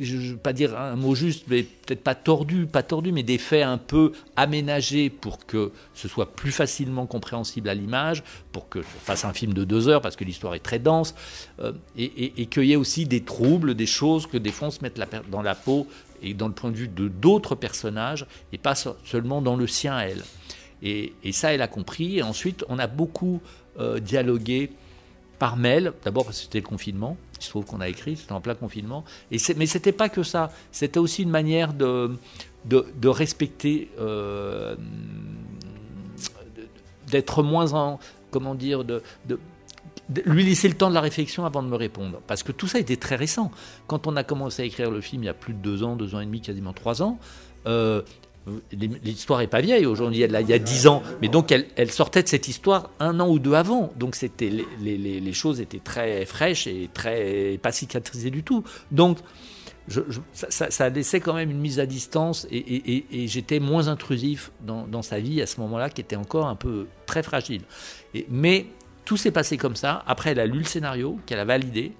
je 0.00 0.16
ne 0.16 0.22
veux 0.32 0.36
pas 0.36 0.52
dire 0.52 0.78
un 0.78 0.96
mot 0.96 1.14
juste, 1.14 1.44
mais 1.48 1.62
peut-être 1.62 2.02
pas 2.02 2.14
tordu, 2.14 2.66
pas 2.66 2.82
tordu, 2.82 3.12
mais 3.12 3.22
des 3.22 3.38
faits 3.38 3.64
un 3.64 3.78
peu 3.78 4.12
aménagés 4.36 5.10
pour 5.10 5.46
que 5.46 5.72
ce 5.94 6.08
soit 6.08 6.34
plus 6.34 6.52
facilement 6.52 7.06
compréhensible 7.06 7.68
à 7.68 7.74
l'image, 7.74 8.22
pour 8.52 8.68
que 8.68 8.80
je 8.80 8.86
fasse 8.86 9.24
un 9.24 9.32
film 9.32 9.54
de 9.54 9.64
deux 9.64 9.88
heures, 9.88 10.00
parce 10.00 10.16
que 10.16 10.24
l'histoire 10.24 10.54
est 10.54 10.60
très 10.60 10.78
dense, 10.78 11.14
euh, 11.60 11.72
et, 11.96 12.46
qu'il 12.46 12.64
y 12.64 12.72
ait 12.72 12.76
aussi 12.76 13.06
des 13.06 13.22
troubles, 13.22 13.74
des 13.74 13.86
choses 13.86 14.26
que 14.26 14.36
des 14.36 14.52
fois 14.52 14.68
on 14.68 14.70
se 14.70 14.80
mette 14.82 15.00
dans 15.30 15.42
la 15.42 15.54
peau 15.54 15.86
et 16.22 16.34
dans 16.34 16.48
le 16.48 16.54
point 16.54 16.70
de 16.70 16.76
vue 16.76 16.88
de 16.88 17.08
d'autres 17.08 17.54
personnages, 17.54 18.26
et 18.52 18.58
pas 18.58 18.74
seulement 18.74 19.40
dans 19.40 19.56
le 19.56 19.66
sien 19.66 19.96
à 19.96 20.02
elle. 20.02 20.22
Et, 20.82 21.12
ça, 21.32 21.52
elle 21.52 21.62
a 21.62 21.68
compris. 21.68 22.18
Et 22.18 22.22
ensuite, 22.22 22.64
on 22.68 22.78
a 22.78 22.86
beaucoup 22.86 23.40
euh, 23.78 23.98
dialogué 23.98 24.70
par 25.38 25.56
mail, 25.56 25.92
d'abord 26.04 26.24
parce 26.24 26.38
que 26.38 26.44
c'était 26.44 26.60
le 26.60 26.66
confinement, 26.66 27.16
il 27.38 27.44
se 27.44 27.50
trouve 27.50 27.64
qu'on 27.64 27.80
a 27.80 27.88
écrit, 27.88 28.16
c'était 28.16 28.32
en 28.32 28.40
plein 28.40 28.54
confinement, 28.54 29.04
et 29.30 29.38
mais 29.56 29.66
c'était 29.66 29.92
pas 29.92 30.08
que 30.08 30.22
ça, 30.22 30.50
c'était 30.72 30.98
aussi 30.98 31.22
une 31.22 31.30
manière 31.30 31.72
de, 31.72 32.16
de, 32.64 33.08
respecter, 33.08 33.90
euh, 33.98 34.76
d'être 37.08 37.42
moins 37.42 37.72
en, 37.72 37.98
comment 38.30 38.54
dire, 38.54 38.84
de, 38.84 39.02
lui 40.24 40.44
laisser 40.44 40.68
le 40.68 40.74
temps 40.74 40.88
de 40.88 40.94
la 40.94 41.00
réflexion 41.00 41.44
avant 41.44 41.62
de 41.62 41.68
me 41.68 41.76
répondre, 41.76 42.20
parce 42.26 42.42
que 42.42 42.52
tout 42.52 42.66
ça 42.66 42.78
était 42.78 42.96
très 42.96 43.16
récent. 43.16 43.50
Quand 43.86 44.06
on 44.06 44.16
a 44.16 44.24
commencé 44.24 44.62
à 44.62 44.64
écrire 44.64 44.90
le 44.90 45.00
film 45.00 45.22
il 45.22 45.26
y 45.26 45.30
a 45.30 45.34
plus 45.34 45.52
de 45.52 45.58
deux 45.58 45.82
ans, 45.82 45.96
deux 45.96 46.14
ans 46.14 46.20
et 46.20 46.26
demi, 46.26 46.40
quasiment 46.40 46.72
trois 46.72 47.02
ans, 47.02 47.18
euh, 47.66 48.02
L'histoire 49.02 49.40
est 49.40 49.46
pas 49.46 49.60
vieille 49.60 49.86
aujourd'hui, 49.86 50.20
il 50.20 50.48
y 50.48 50.52
a 50.52 50.58
dix 50.58 50.86
ans, 50.86 51.02
mais 51.22 51.28
donc 51.28 51.52
elle, 51.52 51.90
sortait 51.90 52.22
de 52.22 52.28
cette 52.28 52.48
histoire 52.48 52.90
un 53.00 53.20
an 53.20 53.28
ou 53.28 53.38
deux 53.38 53.54
avant. 53.54 53.92
Donc 53.96 54.14
c'était 54.14 54.50
les, 54.80 55.32
choses 55.32 55.60
étaient 55.60 55.80
très 55.80 56.24
fraîches 56.24 56.66
et 56.66 56.88
très 56.92 57.58
pas 57.62 57.72
cicatrisées 57.72 58.30
du 58.30 58.42
tout. 58.42 58.64
Donc 58.90 59.18
ça, 60.32 60.88
laissait 60.90 61.20
quand 61.20 61.34
même 61.34 61.50
une 61.50 61.60
mise 61.60 61.80
à 61.80 61.86
distance 61.86 62.46
et, 62.50 63.26
j'étais 63.26 63.60
moins 63.60 63.88
intrusif 63.88 64.50
dans, 64.60 65.02
sa 65.02 65.20
vie 65.20 65.40
à 65.40 65.46
ce 65.46 65.60
moment-là, 65.60 65.90
qui 65.90 66.00
était 66.00 66.16
encore 66.16 66.46
un 66.46 66.56
peu 66.56 66.86
très 67.06 67.22
fragile. 67.22 67.62
mais 68.28 68.66
tout 69.04 69.16
s'est 69.16 69.30
passé 69.30 69.56
comme 69.56 69.74
ça. 69.74 70.04
Après, 70.06 70.32
elle 70.32 70.40
a 70.40 70.44
lu 70.44 70.58
le 70.58 70.64
scénario, 70.64 71.18
qu'elle 71.24 71.38
a 71.38 71.46
validé. 71.46 71.92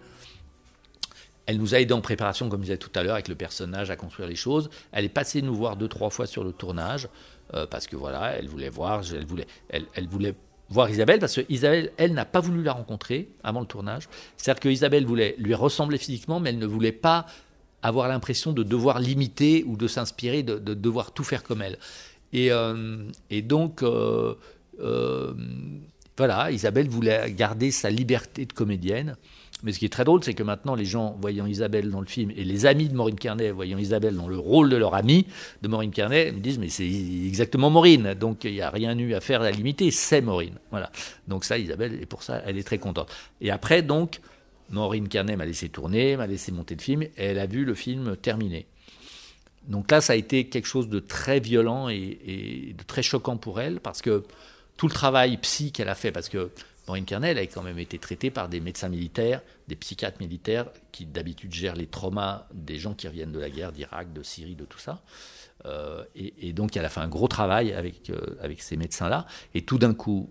Elle 1.49 1.57
nous 1.57 1.75
a 1.75 1.81
aidé 1.81 1.95
en 1.95 2.03
préparation, 2.03 2.51
comme 2.51 2.61
je 2.61 2.67
disais 2.67 2.77
tout 2.77 2.91
à 2.95 3.03
l'heure, 3.03 3.15
avec 3.15 3.27
le 3.27 3.35
personnage 3.35 3.91
à 3.91 3.97
construire 3.97 4.29
les 4.29 4.37
choses. 4.37 4.69
Elle 4.93 5.07
est 5.07 5.09
passée 5.09 5.41
nous 5.41 5.55
voir 5.55 5.77
deux, 5.77 5.89
trois 5.89 6.11
fois 6.11 6.27
sur 6.27 6.45
le 6.45 6.53
tournage, 6.53 7.09
euh, 7.55 7.67
parce 7.67 7.87
que 7.87 7.97
voilà, 7.97 8.37
elle 8.37 8.49
voulait 8.49 8.69
voir, 8.69 9.01
elle 9.15 9.25
voulait, 9.25 9.47
elle, 9.71 10.09
voulait 10.09 10.35
voir 10.69 10.91
Isabelle, 10.91 11.19
parce 11.21 11.35
que 11.35 11.41
Isabelle, 11.49 11.91
elle 11.97 12.13
n'a 12.13 12.27
pas 12.27 12.41
voulu 12.41 12.63
la 12.63 12.75
rencontrer 12.75 13.31
avant 13.43 13.61
le 13.61 13.67
tournage. 13.67 14.11
C'est-à-dire 14.37 14.61
que 14.61 14.69
Isabelle 14.69 15.07
voulait 15.07 15.37
lui 15.39 15.55
ressembler 15.55 15.97
physiquement, 15.97 16.39
mais 16.39 16.51
elle 16.51 16.59
ne 16.59 16.67
voulait 16.67 16.93
pas 16.93 17.25
avoir 17.83 18.09
l'impression 18.09 18.53
de 18.53 18.63
devoir 18.63 19.01
l'imiter 19.01 19.65
ou 19.67 19.79
de 19.79 19.89
s'inspirer, 19.89 20.43
de, 20.43 20.59
devoir 20.59 21.13
tout 21.13 21.25
faire 21.25 21.43
comme 21.43 21.63
elle. 21.63 21.79
Et, 22.35 22.53
euh, 22.53 23.05
donc, 23.43 23.83
euh, 23.83 24.35
voilà, 26.19 26.51
Isabelle 26.51 26.91
voulait 26.91 27.33
garder 27.33 27.71
sa 27.71 27.89
liberté 27.89 28.45
de 28.45 28.53
comédienne. 28.53 29.17
Mais 29.63 29.73
ce 29.73 29.81
qui 29.81 29.87
est 29.87 29.93
très 29.93 30.05
drôle, 30.05 30.23
c'est 30.23 30.35
que 30.35 30.43
maintenant, 30.43 30.75
les 30.75 30.85
gens 30.85 31.17
voyant 31.21 31.47
Isabelle 31.47 31.91
dans 31.91 32.01
le 32.01 32.07
film 32.07 32.31
et 32.31 32.45
les 32.45 32.67
amis 32.67 32.89
de 32.89 32.95
Maureen 32.95 33.17
Carnet 33.17 33.51
voyant 33.51 33.79
Isabelle 33.79 34.15
dans 34.15 34.29
le 34.29 34.39
rôle 34.39 34.71
de 34.71 34.77
leur 34.77 34.95
amie 34.95 35.27
de 35.63 35.69
Maureen 35.69 35.91
Carnet 35.91 36.31
me 36.31 36.39
disent 36.39 36.59
Mais 36.59 36.69
c'est 36.69 36.87
exactement 36.87 37.71
Maureen. 37.71 38.15
Donc 38.15 38.45
il 38.45 38.53
n'y 38.53 38.61
a 38.61 38.71
rien 38.71 38.97
eu 38.99 39.15
à 39.15 39.21
faire 39.21 39.43
à 39.43 39.51
limiter, 39.51 39.91
c'est 39.91 40.21
Maureen. 40.21 40.55
Voilà. 40.71 40.91
Donc 41.27 41.45
ça, 41.45 41.59
Isabelle, 41.59 41.99
et 42.01 42.07
pour 42.07 42.23
ça, 42.23 42.43
elle 42.47 42.57
est 42.57 42.63
très 42.63 42.79
contente. 42.79 43.11
Et 43.41 43.51
après, 43.51 43.83
donc, 43.83 44.21
Maureen 44.71 45.09
Carnet 45.09 45.37
m'a 45.37 45.47
laissé 45.47 45.69
tourner, 45.69 46.17
m'a 46.17 46.27
laissé 46.27 46.53
monter 46.53 46.75
le 46.75 46.81
film, 46.81 47.03
et 47.03 47.11
elle 47.17 47.39
a 47.39 47.47
vu 47.47 47.65
le 47.65 47.75
film 47.75 48.17
terminé. 48.17 48.67
Donc 49.67 49.91
là, 49.91 50.01
ça 50.01 50.15
a 50.15 50.17
été 50.17 50.49
quelque 50.49 50.67
chose 50.67 50.89
de 50.89 50.99
très 50.99 51.41
violent 51.41 51.89
et, 51.89 52.75
de 52.77 52.83
très 52.85 53.03
choquant 53.03 53.37
pour 53.37 53.61
elle, 53.61 53.81
parce 53.81 54.03
que 54.03 54.25
tout 54.77 54.87
le 54.87 54.93
travail 54.93 55.37
psy 55.39 55.73
qu'elle 55.73 55.89
a 55.89 55.95
fait, 55.95 56.13
parce 56.13 56.29
que 56.29 56.51
Maureen 56.89 57.05
Kernel 57.05 57.37
a 57.37 57.43
quand 57.43 57.63
même 57.63 57.79
été 57.79 57.99
traitée 57.99 58.31
par 58.31 58.49
des 58.49 58.61
médecins 58.61 58.89
militaires, 58.89 59.43
des 59.69 59.77
psychiatres 59.77 60.21
militaires 60.21 60.67
qui 60.91 61.05
d'habitude 61.05 61.53
gèrent 61.53 61.77
les 61.77 61.87
traumas 61.87 62.47
des 62.55 62.79
gens 62.79 62.95
qui 62.95 63.07
reviennent 63.07 63.31
de 63.31 63.39
la 63.39 63.51
guerre 63.51 63.73
d'Irak, 63.73 64.15
de 64.15 64.23
Syrie, 64.23 64.55
de 64.55 64.65
tout 64.65 64.79
ça. 64.79 65.03
Euh, 65.67 66.03
et, 66.17 66.53
donc 66.55 66.77
elle 66.77 66.87
a 66.87 66.89
fait 66.89 67.01
un 67.01 67.09
gros 67.09 67.29
travail 67.29 67.75
avec, 67.75 68.09
euh, 68.09 68.19
avec 68.41 68.63
ces 68.63 68.79
médecins-là. 68.79 69.27
Et 69.55 69.63
tout 69.63 69.77
d'un 69.79 69.93
coup, 69.93 70.31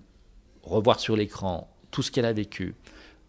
revoir 0.64 1.00
sur 1.00 1.16
l'écran 1.16 1.72
tout 1.92 2.02
ce 2.02 2.10
qu'elle 2.10 2.26
a 2.26 2.34
vécu, 2.34 2.74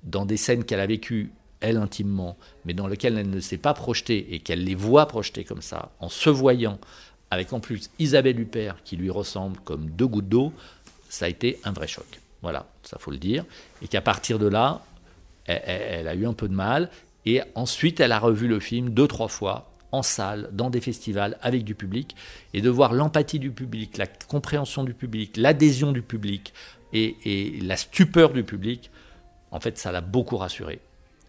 dans 0.04 0.24
des 0.24 0.38
scènes 0.38 0.64
qu'elle 0.64 0.80
a 0.80 0.86
vécues 0.86 1.30
elle 1.60 1.76
intimement, 1.76 2.38
mais 2.64 2.72
dans 2.72 2.86
lesquelles 2.86 3.18
elle 3.18 3.30
ne 3.30 3.40
s'est 3.40 3.58
pas 3.58 3.74
projetée 3.74 4.32
et 4.34 4.38
qu'elle 4.38 4.64
les 4.64 4.76
voit 4.76 5.06
projetées 5.06 5.44
comme 5.44 5.62
ça, 5.62 5.90
en 6.00 6.08
se 6.08 6.30
voyant, 6.30 6.78
avec 7.30 7.52
en 7.52 7.60
plus 7.60 7.90
Isabelle 7.98 8.40
Huppert 8.40 8.82
qui 8.84 8.96
lui 8.96 9.10
ressemble 9.10 9.58
comme 9.60 9.90
deux 9.90 10.06
gouttes 10.06 10.28
d'eau, 10.28 10.52
ça 11.10 11.26
a 11.26 11.28
été 11.28 11.58
un 11.64 11.72
vrai 11.72 11.88
choc. 11.88 12.20
Voilà, 12.42 12.66
ça 12.82 12.98
faut 12.98 13.10
le 13.10 13.18
dire. 13.18 13.44
Et 13.82 13.88
qu'à 13.88 14.00
partir 14.00 14.38
de 14.38 14.46
là, 14.46 14.82
elle, 15.46 16.08
a 16.08 16.14
eu 16.14 16.26
un 16.26 16.32
peu 16.32 16.48
de 16.48 16.54
mal. 16.54 16.90
Et 17.26 17.40
ensuite, 17.54 18.00
elle 18.00 18.12
a 18.12 18.18
revu 18.18 18.48
le 18.48 18.60
film 18.60 18.90
deux, 18.90 19.08
trois 19.08 19.28
fois, 19.28 19.70
en 19.90 20.02
salle, 20.02 20.50
dans 20.52 20.70
des 20.70 20.80
festivals, 20.80 21.38
avec 21.42 21.64
du 21.64 21.74
public. 21.74 22.14
Et 22.54 22.60
de 22.60 22.70
voir 22.70 22.92
l'empathie 22.92 23.38
du 23.38 23.50
public, 23.50 23.96
la 23.96 24.06
compréhension 24.06 24.84
du 24.84 24.94
public, 24.94 25.36
l'adhésion 25.36 25.92
du 25.92 26.02
public 26.02 26.52
et, 26.92 27.58
la 27.62 27.76
stupeur 27.76 28.32
du 28.32 28.44
public, 28.44 28.90
en 29.50 29.60
fait, 29.60 29.78
ça 29.78 29.92
l'a 29.92 30.00
beaucoup 30.00 30.36
rassurée. 30.36 30.80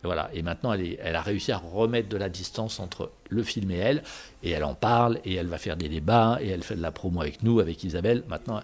voilà. 0.04 0.30
Et 0.34 0.42
maintenant, 0.42 0.74
elle, 0.74 0.98
elle, 1.02 1.16
a 1.16 1.22
réussi 1.22 1.52
à 1.52 1.58
remettre 1.58 2.10
de 2.10 2.18
la 2.18 2.30
distance 2.30 2.80
entre 2.80 3.12
le 3.30 3.44
film 3.44 3.72
et 3.72 3.78
elle. 3.78 4.04
Et 4.44 4.52
elle 4.52 4.64
en 4.64 4.76
parle, 4.76 5.20
et 5.26 5.34
elle 5.34 5.48
va 5.48 5.58
faire 5.58 5.78
des 5.78 5.90
débats, 5.90 6.38
et 6.42 6.50
elle 6.50 6.64
fait 6.64 6.76
de 6.76 6.82
la 6.82 6.92
promo 6.92 7.22
avec 7.22 7.42
nous, 7.44 7.60
avec 7.60 7.84
Isabelle. 7.84 8.24
Maintenant, 8.28 8.62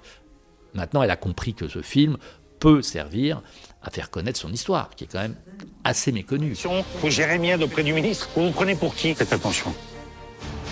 maintenant 0.75 1.01
elle 1.03 1.11
a 1.11 1.15
compris 1.15 1.53
que 1.53 1.67
ce 1.67 1.81
film 1.81 2.17
peut 2.59 2.81
servir 2.81 3.41
à 3.81 3.89
faire 3.91 4.09
connaître 4.09 4.39
son 4.39 4.51
histoire, 4.51 4.89
qui 4.95 5.03
est 5.03 5.07
quand 5.07 5.19
même 5.19 5.35
assez 5.83 6.11
méconnue. 6.11 6.55
Vous 7.01 7.09
gérez 7.09 7.37
bien 7.37 7.61
auprès 7.61 7.83
du 7.83 7.93
ministre 7.93 8.29
Vous 8.35 8.45
vous 8.45 8.51
prenez 8.51 8.75
pour 8.75 8.95
qui? 8.95 9.13
Faites 9.13 9.33
attention. 9.33 9.73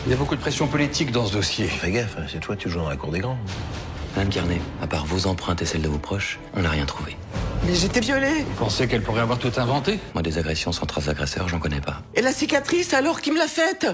Il 0.05 0.12
y 0.12 0.13
a 0.15 0.17
beaucoup 0.17 0.36
de 0.36 0.41
pression 0.41 0.67
politique 0.67 1.12
dans 1.12 1.25
ce 1.25 1.33
dossier. 1.33 1.65
Fais 1.67 1.91
gaffe, 1.91 2.17
hein, 2.17 2.25
c'est 2.29 2.39
toi 2.39 2.55
tu 2.55 2.69
joues 2.69 2.79
dans 2.79 2.89
la 2.89 2.98
cour 2.98 3.12
des 3.12 3.19
grands. 3.19 3.38
Madame 4.15 4.29
Carnet, 4.31 4.62
à 4.81 4.88
part 4.88 5.05
vos 5.05 5.27
empreintes 5.27 5.62
et 5.62 5.65
celles 5.65 5.81
de 5.81 5.88
vos 5.88 5.98
proches, 5.98 6.39
on 6.55 6.62
n'a 6.62 6.69
rien 6.69 6.86
trouvé. 6.86 7.15
Mais 7.65 7.74
j'étais 7.74 8.00
violée 8.01 8.43
Vous 8.43 8.65
pensez 8.65 8.88
qu'elle 8.88 9.01
pourrait 9.01 9.22
avoir 9.22 9.39
tout 9.39 9.51
inventé? 9.57 10.00
Moi, 10.13 10.22
des 10.22 10.38
agressions 10.38 10.72
sans 10.72 10.86
trace 10.86 11.07
agresseur, 11.07 11.48
j'en 11.48 11.60
connais 11.60 11.81
pas. 11.81 12.01
Et 12.13 12.22
la 12.22 12.31
cicatrice, 12.31 12.93
alors, 12.93 13.22
qui 13.22 13.31
me 13.31 13.38
l'a 13.38 13.48
faite? 13.48 13.88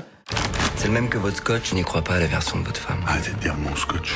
C'est 0.76 0.88
le 0.88 0.94
même 0.94 1.10
que 1.10 1.18
votre 1.18 1.38
scotch, 1.38 1.70
je 1.70 1.76
n'y 1.76 1.84
crois 1.84 2.02
pas 2.02 2.16
à 2.16 2.20
la 2.20 2.28
version 2.28 2.60
de 2.60 2.66
votre 2.66 2.82
femme. 2.82 3.00
Arrêtez 3.08 3.32
de 3.32 3.38
dire 3.40 3.56
mon 3.56 3.76
scotch. 3.76 4.16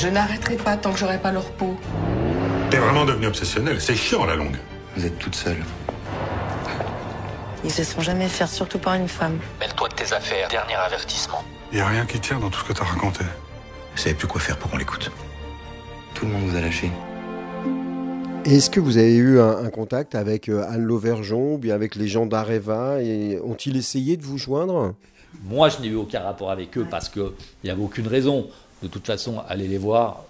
Je 0.00 0.08
n'arrêterai 0.08 0.56
pas 0.56 0.78
tant 0.78 0.92
que 0.92 0.98
j'aurai 0.98 1.18
pas 1.18 1.30
leur 1.30 1.50
peau. 1.52 1.76
T'es 2.70 2.78
vraiment 2.78 3.04
devenu 3.04 3.26
obsessionnel, 3.26 3.82
c'est 3.82 3.94
chiant 3.94 4.22
à 4.22 4.28
la 4.28 4.36
longue. 4.36 4.56
Vous 4.96 5.04
êtes 5.04 5.18
toute 5.18 5.34
seule. 5.34 5.58
Ils 7.62 7.70
se 7.70 7.78
laisseront 7.78 8.00
jamais 8.00 8.28
faire, 8.28 8.48
surtout 8.48 8.78
par 8.78 8.94
une 8.94 9.08
femme. 9.08 9.38
Mêle-toi 9.60 9.90
de 9.90 9.94
tes 9.94 10.14
affaires, 10.14 10.48
dernier 10.48 10.76
avertissement. 10.76 11.44
Y 11.70 11.80
a 11.80 11.86
rien 11.86 12.06
qui 12.06 12.18
tient 12.18 12.38
dans 12.38 12.48
tout 12.48 12.60
ce 12.60 12.64
que 12.64 12.72
t'as 12.72 12.84
raconté. 12.84 13.24
Vous 13.92 13.98
savez 13.98 14.14
plus 14.14 14.26
quoi 14.26 14.40
faire 14.40 14.56
pour 14.56 14.70
qu'on 14.70 14.78
l'écoute. 14.78 15.10
Tout 16.14 16.24
le 16.24 16.32
monde 16.32 16.44
vous 16.48 16.56
a 16.56 16.62
lâché. 16.62 16.90
Est-ce 18.46 18.70
que 18.70 18.80
vous 18.80 18.96
avez 18.96 19.16
eu 19.16 19.38
un, 19.38 19.58
un 19.58 19.68
contact 19.68 20.14
avec 20.14 20.48
euh, 20.48 20.64
Anne 20.66 20.82
Lauvergeon 20.82 21.56
ou 21.56 21.58
bien 21.58 21.74
avec 21.74 21.94
les 21.94 22.08
gens 22.08 22.24
d'Areva 22.24 23.02
et 23.02 23.38
Ont-ils 23.44 23.76
essayé 23.76 24.16
de 24.16 24.24
vous 24.24 24.38
joindre? 24.38 24.94
Moi, 25.44 25.68
je 25.68 25.78
n'ai 25.82 25.88
eu 25.88 25.96
aucun 25.96 26.20
rapport 26.20 26.50
avec 26.50 26.78
eux 26.78 26.86
parce 26.90 27.10
qu'il 27.10 27.30
n'y 27.64 27.70
avait 27.70 27.82
aucune 27.82 28.06
raison. 28.08 28.48
De 28.82 28.88
toute 28.88 29.06
façon, 29.06 29.42
aller 29.48 29.68
les 29.68 29.78
voir, 29.78 30.24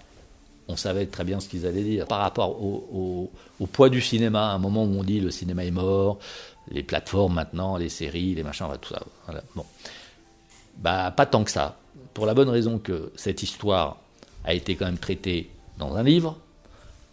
on 0.67 0.75
savait 0.75 1.05
très 1.05 1.23
bien 1.23 1.39
ce 1.39 1.47
qu'ils 1.47 1.65
allaient 1.65 1.83
dire. 1.83 2.07
Par 2.07 2.19
rapport 2.19 2.61
au, 2.61 3.29
poids 3.71 3.89
du 3.89 4.01
cinéma, 4.01 4.51
à 4.51 4.53
un 4.53 4.57
moment 4.57 4.83
où 4.83 4.99
on 4.99 5.03
dit 5.03 5.19
le 5.19 5.31
cinéma 5.31 5.65
est 5.65 5.71
mort, 5.71 6.19
les 6.69 6.83
plateformes 6.83 7.33
maintenant, 7.33 7.77
les 7.77 7.89
séries, 7.89 8.35
les 8.35 8.43
machins, 8.43 8.67
tout 8.81 8.93
ça. 8.93 9.03
Bon. 9.55 9.65
Bah, 10.77 11.11
pas 11.11 11.25
tant 11.25 11.43
que 11.43 11.51
ça. 11.51 11.77
Pour 12.13 12.25
la 12.25 12.33
bonne 12.33 12.49
raison 12.49 12.79
que 12.79 13.11
cette 13.15 13.43
histoire 13.43 13.97
a 14.43 14.53
été 14.53 14.75
quand 14.75 14.85
même 14.85 14.97
traitée 14.97 15.49
dans 15.77 15.95
un 15.95 16.03
livre, 16.03 16.37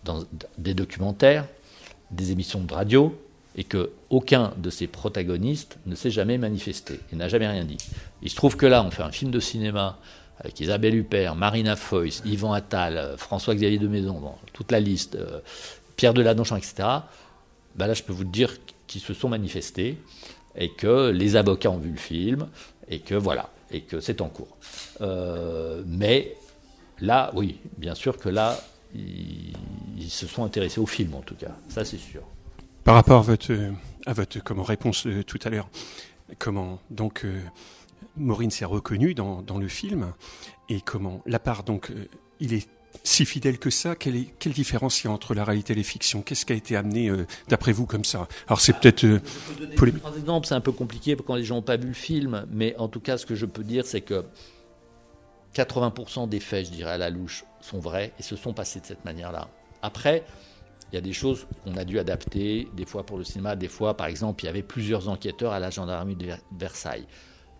dans 0.04 0.24
des 0.56 0.74
documentaires, 0.74 1.46
des 2.10 2.32
émissions 2.32 2.60
de 2.60 2.72
radio, 2.72 3.18
et 3.56 3.64
que 3.64 3.90
aucun 4.08 4.52
de 4.56 4.70
ces 4.70 4.86
protagonistes 4.86 5.78
ne 5.86 5.94
s'est 5.94 6.12
jamais 6.12 6.38
manifesté 6.38 7.00
et 7.12 7.16
n'a 7.16 7.28
jamais 7.28 7.48
rien 7.48 7.64
dit. 7.64 7.78
Il 8.22 8.30
se 8.30 8.36
trouve 8.36 8.56
que 8.56 8.66
là, 8.66 8.84
on 8.84 8.90
fait 8.90 9.02
un 9.02 9.10
film 9.10 9.30
de 9.32 9.40
cinéma 9.40 9.98
avec 10.40 10.60
Isabelle 10.60 10.94
Huppert, 10.94 11.34
Marina 11.34 11.76
Foïs, 11.76 12.22
Yvan 12.24 12.52
Attal, 12.52 13.14
François-Xavier 13.16 13.78
de 13.78 13.88
Maison, 13.88 14.34
toute 14.52 14.70
la 14.70 14.80
liste, 14.80 15.16
euh, 15.16 15.40
Pierre 15.96 16.14
Deladonchamp, 16.14 16.56
etc. 16.56 16.88
Ben 17.74 17.86
là, 17.86 17.94
je 17.94 18.02
peux 18.02 18.12
vous 18.12 18.24
dire 18.24 18.54
qu'ils 18.86 19.00
se 19.00 19.14
sont 19.14 19.28
manifestés 19.28 19.98
et 20.56 20.70
que 20.70 21.10
les 21.10 21.36
avocats 21.36 21.70
ont 21.70 21.78
vu 21.78 21.90
le 21.90 21.98
film 21.98 22.48
et 22.88 23.00
que 23.00 23.14
voilà, 23.14 23.50
et 23.70 23.82
que 23.82 24.00
c'est 24.00 24.20
en 24.20 24.28
cours. 24.28 24.56
Euh, 25.00 25.82
mais 25.86 26.36
là, 27.00 27.30
oui, 27.34 27.58
bien 27.76 27.94
sûr 27.94 28.18
que 28.18 28.28
là, 28.28 28.58
ils, 28.94 29.54
se 30.08 30.26
sont 30.26 30.44
intéressés 30.44 30.80
au 30.80 30.86
film 30.86 31.14
en 31.14 31.20
tout 31.20 31.34
cas, 31.34 31.54
ça 31.68 31.84
c'est 31.84 31.98
sûr. 31.98 32.22
Par 32.82 32.94
rapport 32.94 33.18
à 33.18 34.12
votre, 34.14 34.38
comment, 34.42 34.62
réponse 34.62 35.06
euh, 35.06 35.22
tout 35.22 35.38
à 35.44 35.50
l'heure, 35.50 35.68
comment 36.38 36.80
donc 36.90 37.24
euh, 37.24 37.40
Maureen 38.18 38.50
s'est 38.50 38.64
reconnue 38.64 39.14
dans, 39.14 39.42
dans, 39.42 39.58
le 39.58 39.68
film 39.68 40.12
et 40.68 40.80
comment 40.80 41.22
la 41.26 41.38
part 41.38 41.64
donc 41.64 41.90
euh, 41.90 42.06
il 42.40 42.52
est 42.52 42.68
si 43.04 43.24
fidèle 43.24 43.58
que 43.58 43.70
ça 43.70 43.94
quelle, 43.94 44.16
est, 44.16 44.34
quelle 44.38 44.52
différence 44.52 45.02
il 45.02 45.06
y 45.06 45.10
a 45.10 45.12
entre 45.12 45.34
la 45.34 45.44
réalité 45.44 45.72
et 45.72 45.76
les 45.76 45.82
fictions? 45.82 46.22
Qu'est-ce 46.22 46.44
qui 46.46 46.52
a 46.52 46.56
été 46.56 46.76
amené 46.76 47.08
euh, 47.08 47.26
d'après 47.48 47.72
vous 47.72 47.86
comme 47.86 48.04
ça? 48.04 48.28
Alors 48.46 48.60
c'est 48.60 48.72
peut-être 48.78 49.04
euh, 49.04 49.20
polémique. 49.76 50.02
Par 50.02 50.16
exemple, 50.16 50.46
c'est 50.46 50.54
un 50.54 50.60
peu 50.60 50.72
compliqué 50.72 51.16
quand 51.16 51.34
les 51.34 51.44
gens 51.44 51.56
n'ont 51.56 51.62
pas 51.62 51.76
vu 51.76 51.88
le 51.88 51.94
film, 51.94 52.46
mais 52.50 52.76
en 52.76 52.88
tout 52.88 53.00
cas, 53.00 53.18
ce 53.18 53.26
que 53.26 53.34
je 53.34 53.46
peux 53.46 53.64
dire, 53.64 53.86
c'est 53.86 54.00
que 54.00 54.24
80% 55.54 56.28
des 56.28 56.40
faits, 56.40 56.66
je 56.66 56.70
dirais 56.70 56.92
à 56.92 56.98
la 56.98 57.10
louche, 57.10 57.44
sont 57.60 57.78
vrais 57.78 58.12
et 58.18 58.22
se 58.22 58.36
sont 58.36 58.52
passés 58.52 58.80
de 58.80 58.86
cette 58.86 59.04
manière-là. 59.04 59.48
Après, 59.82 60.24
il 60.92 60.94
y 60.94 60.98
a 60.98 61.00
des 61.00 61.12
choses 61.12 61.46
qu'on 61.64 61.76
a 61.76 61.84
dû 61.84 61.98
adapter, 61.98 62.68
des 62.74 62.86
fois 62.86 63.04
pour 63.04 63.18
le 63.18 63.24
cinéma, 63.24 63.56
des 63.56 63.68
fois, 63.68 63.96
par 63.96 64.06
exemple, 64.06 64.44
il 64.44 64.46
y 64.46 64.50
avait 64.50 64.62
plusieurs 64.62 65.08
enquêteurs 65.08 65.52
à 65.52 65.60
la 65.60 65.70
gendarmerie 65.70 66.16
de 66.16 66.28
Versailles. 66.58 67.06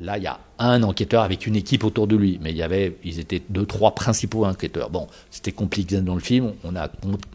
Là, 0.00 0.16
il 0.16 0.24
y 0.24 0.26
a 0.26 0.38
un 0.58 0.82
enquêteur 0.82 1.22
avec 1.22 1.46
une 1.46 1.56
équipe 1.56 1.84
autour 1.84 2.06
de 2.06 2.16
lui, 2.16 2.38
mais 2.40 2.50
il 2.50 2.56
y 2.56 2.62
avait, 2.62 2.96
ils 3.04 3.18
étaient 3.18 3.42
deux, 3.48 3.66
trois 3.66 3.94
principaux 3.94 4.44
enquêteurs. 4.44 4.90
Bon, 4.90 5.08
c'était 5.30 5.52
compliqué 5.52 6.00
dans 6.00 6.14
le 6.14 6.20
film. 6.20 6.52
On 6.64 6.76
a, 6.76 6.88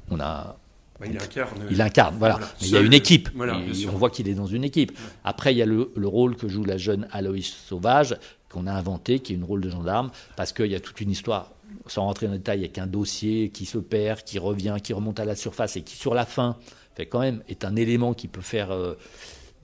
on 0.10 0.20
a. 0.20 0.56
Il 1.06 1.18
incarne. 1.18 1.58
Il 1.70 1.82
incarne, 1.82 2.16
voilà. 2.18 2.36
voilà. 2.36 2.52
Mais 2.62 2.68
il 2.68 2.74
y 2.74 2.78
a 2.78 2.82
une 2.82 2.94
équipe. 2.94 3.30
Voilà, 3.36 3.58
et 3.60 3.88
on 3.88 3.98
voit 3.98 4.10
qu'il 4.10 4.30
est 4.30 4.34
dans 4.34 4.48
une 4.48 4.64
équipe. 4.64 4.98
Après, 5.26 5.54
il 5.54 5.58
y 5.58 5.62
a 5.62 5.66
le, 5.66 5.92
le, 5.96 6.08
rôle 6.08 6.38
que 6.38 6.48
joue 6.48 6.64
la 6.64 6.78
jeune 6.78 7.08
Aloïs 7.12 7.54
Sauvage, 7.68 8.16
qu'on 8.50 8.68
a 8.68 8.72
inventé, 8.72 9.20
qui 9.20 9.34
est 9.34 9.36
une 9.36 9.44
rôle 9.44 9.60
de 9.60 9.70
gendarme, 9.70 10.12
parce 10.38 10.54
qu'il 10.54 10.68
y 10.68 10.76
a 10.76 10.80
toute 10.80 11.02
une 11.02 11.12
histoire 11.12 11.52
sans 11.88 12.04
rentrer 12.04 12.28
dans 12.28 12.34
le 12.34 12.38
détail, 12.38 12.60
avec 12.60 12.78
un 12.78 12.88
dossier 12.88 13.50
qui 13.50 13.66
se 13.66 13.78
perd, 13.78 14.24
qui 14.24 14.40
revient, 14.40 14.78
qui 14.82 14.94
remonte 14.94 15.20
à 15.20 15.26
la 15.26 15.36
surface 15.36 15.76
et 15.76 15.82
qui, 15.82 15.96
sur 15.96 16.14
la 16.14 16.26
fin, 16.26 16.58
fait 16.96 17.06
quand 17.06 17.20
même, 17.20 17.42
est 17.50 17.66
un 17.66 17.76
élément 17.76 18.14
qui 18.14 18.28
peut 18.28 18.42
faire 18.42 18.72
euh, 18.72 18.94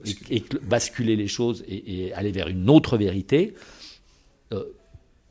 et, 0.04 0.36
et 0.36 0.44
basculer 0.62 1.16
les 1.16 1.28
choses 1.28 1.64
et, 1.68 2.06
et, 2.06 2.12
aller 2.14 2.32
vers 2.32 2.48
une 2.48 2.68
autre 2.70 2.96
vérité. 2.96 3.54
Euh, 4.52 4.64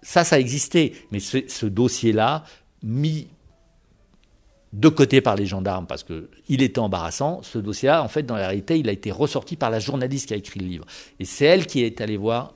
ça, 0.01 0.23
ça 0.23 0.39
existait, 0.39 0.93
mais 1.11 1.19
ce, 1.19 1.39
ce 1.47 1.65
dossier-là, 1.65 2.43
mis 2.83 3.27
de 4.71 4.87
côté 4.87 5.19
par 5.21 5.35
les 5.35 5.45
gendarmes 5.45 5.87
parce 5.87 6.03
qu'il 6.03 6.61
était 6.61 6.79
embarrassant, 6.79 7.41
ce 7.41 7.57
dossier-là, 7.57 8.03
en 8.03 8.07
fait, 8.07 8.23
dans 8.23 8.35
la 8.35 8.47
réalité, 8.47 8.77
il 8.77 8.87
a 8.87 8.91
été 8.91 9.11
ressorti 9.11 9.55
par 9.55 9.69
la 9.69 9.79
journaliste 9.79 10.27
qui 10.27 10.33
a 10.33 10.37
écrit 10.37 10.59
le 10.59 10.67
livre. 10.67 10.85
Et 11.19 11.25
c'est 11.25 11.45
elle 11.45 11.65
qui 11.65 11.83
est 11.83 12.01
allée 12.01 12.17
voir 12.17 12.53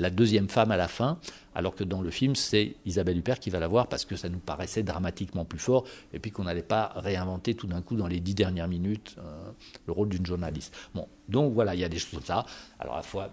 la 0.00 0.10
deuxième 0.10 0.48
femme 0.48 0.70
à 0.70 0.76
la 0.76 0.88
fin, 0.88 1.18
alors 1.54 1.74
que 1.74 1.84
dans 1.84 2.00
le 2.00 2.10
film, 2.10 2.34
c'est 2.34 2.76
Isabelle 2.86 3.18
Huppert 3.18 3.38
qui 3.38 3.50
va 3.50 3.60
la 3.60 3.68
voir 3.68 3.86
parce 3.86 4.04
que 4.04 4.16
ça 4.16 4.28
nous 4.28 4.38
paraissait 4.38 4.82
dramatiquement 4.82 5.44
plus 5.44 5.58
fort, 5.58 5.84
et 6.12 6.18
puis 6.18 6.30
qu'on 6.30 6.44
n'allait 6.44 6.62
pas 6.62 6.92
réinventer 6.96 7.54
tout 7.54 7.66
d'un 7.66 7.82
coup 7.82 7.96
dans 7.96 8.06
les 8.06 8.20
dix 8.20 8.34
dernières 8.34 8.68
minutes 8.68 9.16
euh, 9.18 9.50
le 9.86 9.92
rôle 9.92 10.08
d'une 10.08 10.24
journaliste. 10.24 10.74
Bon, 10.94 11.06
donc 11.28 11.52
voilà, 11.52 11.74
il 11.74 11.80
y 11.80 11.84
a 11.84 11.88
des 11.88 11.98
choses 11.98 12.12
comme 12.12 12.24
ça. 12.24 12.46
Alors 12.78 12.94
à 12.94 12.98
la 12.98 13.02
fois, 13.02 13.30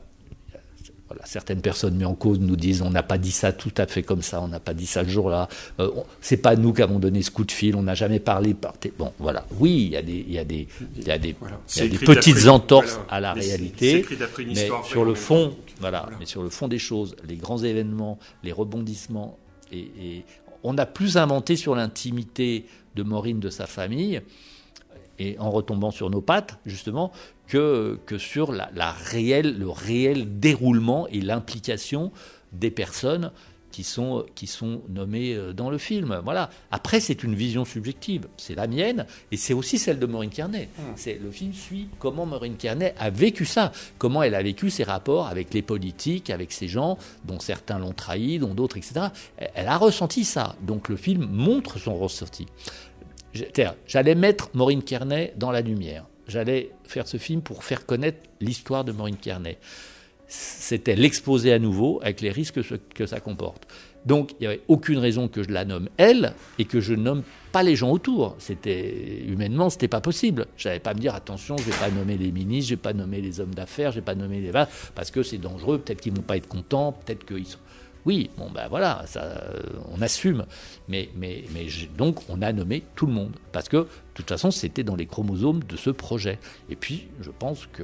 voilà, 1.07 1.25
certaines 1.25 1.61
personnes 1.61 1.95
mis 1.95 2.05
en 2.05 2.15
cause 2.15 2.39
nous 2.39 2.55
disent 2.55 2.81
on 2.81 2.89
n'a 2.89 3.03
pas 3.03 3.17
dit 3.17 3.31
ça 3.31 3.53
tout 3.53 3.71
à 3.77 3.87
fait 3.87 4.03
comme 4.03 4.21
ça, 4.21 4.41
on 4.41 4.47
n'a 4.49 4.59
pas 4.59 4.73
dit 4.73 4.85
ça 4.85 5.03
le 5.03 5.09
jour-là. 5.09 5.47
Euh, 5.79 5.89
c'est 6.19 6.37
pas 6.37 6.55
nous 6.55 6.73
qui 6.73 6.81
avons 6.81 6.99
donné 6.99 7.21
ce 7.21 7.31
coup 7.31 7.45
de 7.45 7.51
fil, 7.51 7.75
on 7.75 7.83
n'a 7.83 7.95
jamais 7.95 8.19
parlé 8.19 8.53
par. 8.53 8.73
Bon, 8.97 9.13
voilà. 9.19 9.45
Oui, 9.59 9.83
il 9.85 9.91
y 9.93 9.97
a 9.97 10.01
des, 10.01 10.25
il 10.27 10.33
y 10.33 10.39
a 10.39 10.43
des, 10.43 10.67
il 10.97 11.07
y 11.07 11.11
a 11.11 11.17
des, 11.17 11.35
voilà. 11.39 11.59
il 11.75 11.83
y 11.83 11.85
a 11.85 11.87
des 11.87 12.05
petites 12.05 12.47
entorses 12.47 12.93
voilà. 12.93 13.07
à 13.09 13.19
la 13.21 13.35
mais 13.35 13.41
réalité, 13.41 14.05
mais 14.47 14.69
sur 14.83 15.05
le 15.05 15.15
fond, 15.15 15.55
voilà, 15.79 16.01
voilà, 16.01 16.17
Mais 16.19 16.25
sur 16.25 16.43
le 16.43 16.49
fond 16.49 16.67
des 16.67 16.79
choses, 16.79 17.15
les 17.27 17.35
grands 17.35 17.63
événements, 17.63 18.19
les 18.43 18.51
rebondissements, 18.51 19.37
et, 19.71 19.79
et 19.99 20.25
on 20.63 20.77
a 20.77 20.85
plus 20.85 21.17
inventé 21.17 21.55
sur 21.55 21.75
l'intimité 21.75 22.65
de 22.95 23.03
Maureen 23.03 23.39
de 23.39 23.49
sa 23.49 23.67
famille 23.67 24.21
et 25.19 25.38
en 25.39 25.50
retombant 25.50 25.91
sur 25.91 26.09
nos 26.09 26.21
pattes, 26.21 26.59
justement, 26.65 27.12
que, 27.47 28.00
que 28.05 28.17
sur 28.17 28.51
la, 28.51 28.69
la 28.75 28.91
réelle, 28.91 29.57
le 29.57 29.69
réel 29.69 30.39
déroulement 30.39 31.07
et 31.07 31.21
l'implication 31.21 32.12
des 32.51 32.71
personnes 32.71 33.31
qui 33.77 33.83
sont, 33.83 34.25
qui 34.33 34.47
sont 34.47 34.81
nommées 34.89 35.38
dans 35.55 35.69
le 35.69 35.77
film. 35.77 36.19
Voilà. 36.24 36.50
Après, 36.71 37.00
c'est 37.00 37.24
une 37.24 37.36
vision 37.36 37.63
subjective. 37.63 38.27
C'est 38.36 38.55
la 38.55 38.65
mienne 38.65 39.05
et 39.31 39.38
c'est 39.38 39.53
aussi 39.53 39.77
celle 39.77 40.00
de 40.00 40.07
Maureen 40.07 40.31
Carnet. 40.31 40.69
Mmh. 40.79 41.09
Le 41.24 41.31
film 41.31 41.53
suit 41.53 41.88
comment 42.00 42.25
Maureen 42.25 42.55
Carnet 42.55 42.95
a 42.97 43.12
vécu 43.12 43.45
ça, 43.45 43.71
comment 44.00 44.24
elle 44.24 44.33
a 44.33 44.41
vécu 44.41 44.71
ses 44.71 44.83
rapports 44.83 45.27
avec 45.27 45.53
les 45.53 45.62
politiques, 45.62 46.31
avec 46.31 46.53
ces 46.53 46.67
gens 46.67 46.97
dont 47.25 47.39
certains 47.39 47.77
l'ont 47.77 47.93
trahi, 47.93 48.39
dont 48.39 48.55
d'autres, 48.55 48.77
etc. 48.77 49.09
Elle 49.38 49.67
a 49.67 49.77
ressenti 49.77 50.24
ça. 50.24 50.55
Donc 50.63 50.89
le 50.89 50.95
film 50.95 51.27
montre 51.29 51.77
son 51.77 51.95
ressenti 51.95 52.47
j'allais 53.86 54.15
mettre 54.15 54.50
Maureen 54.53 54.84
Kearney 54.84 55.32
dans 55.36 55.51
la 55.51 55.62
lumière. 55.62 56.06
J'allais 56.27 56.72
faire 56.84 57.08
ce 57.08 57.17
film 57.17 57.41
pour 57.41 57.63
faire 57.63 57.86
connaître 57.86 58.20
l'histoire 58.41 58.84
de 58.84 58.91
Maureen 58.91 59.17
Kearney. 59.17 59.58
C'était 60.27 60.96
l'exposer 60.96 61.53
à 61.53 61.60
nouveau 61.60 62.00
avec 62.01 62.20
les 62.20 62.32
risques 62.32 62.60
que 62.94 63.06
ça 63.06 63.20
comporte. 63.22 63.65
Donc 64.06 64.32
il 64.34 64.38
n'y 64.41 64.48
avait 64.48 64.62
aucune 64.67 65.00
raison 65.00 65.27
que 65.27 65.44
je 65.44 65.50
la 65.50 65.65
nomme 65.65 65.89
elle 65.98 66.34
et 66.60 66.65
que 66.65 66.79
je 66.79 66.94
nomme 66.94 67.24
pas 67.51 67.62
les 67.63 67.75
gens 67.75 67.91
autour. 67.91 68.36
C'était 68.39 69.24
humainement, 69.27 69.70
c'était 69.70 69.88
pas 69.88 70.01
possible. 70.01 70.48
Je 70.56 70.67
n'allais 70.67 70.79
pas 70.79 70.94
me 70.94 71.00
dire 71.00 71.13
attention, 71.13 71.58
je 71.58 71.63
vais 71.63 71.77
pas 71.77 71.89
nommer 71.89 72.17
les 72.17 72.32
ministres, 72.32 72.70
je 72.70 72.75
vais 72.75 72.82
pas 72.82 72.94
nommer 72.94 73.20
les 73.20 73.39
hommes 73.41 73.53
d'affaires, 73.53 73.91
je 73.91 74.00
vais 74.00 74.06
pas 74.06 74.15
nommer 74.15 74.39
les 74.39 74.51
parce 74.96 75.12
que 75.12 75.24
c'est 75.24 75.38
dangereux. 75.38 75.79
Peut-être 75.79 76.01
qu'ils 76.01 76.13
vont 76.13 76.22
pas 76.22 76.38
être 76.38 76.48
contents, 76.48 76.94
peut-être 76.94 77.25
qu'ils 77.25 77.48
sont 77.48 77.60
oui, 78.07 78.29
bon 78.37 78.49
ben 78.49 78.67
voilà, 78.69 79.03
ça, 79.05 79.21
euh, 79.21 79.61
on 79.93 80.01
assume. 80.01 80.45
Mais, 80.87 81.09
mais, 81.13 81.43
mais 81.53 81.67
donc 81.97 82.21
on 82.29 82.41
a 82.41 82.53
nommé 82.53 82.83
tout 82.95 83.05
le 83.05 83.11
monde. 83.11 83.33
Parce 83.51 83.67
que 83.67 83.77
de 83.77 83.87
toute 84.13 84.29
façon, 84.29 84.49
c'était 84.49 84.83
dans 84.83 84.95
les 84.95 85.05
chromosomes 85.05 85.61
de 85.63 85.75
ce 85.75 85.89
projet. 85.89 86.39
Et 86.69 86.77
puis, 86.77 87.09
je 87.19 87.31
pense 87.37 87.67
que 87.67 87.83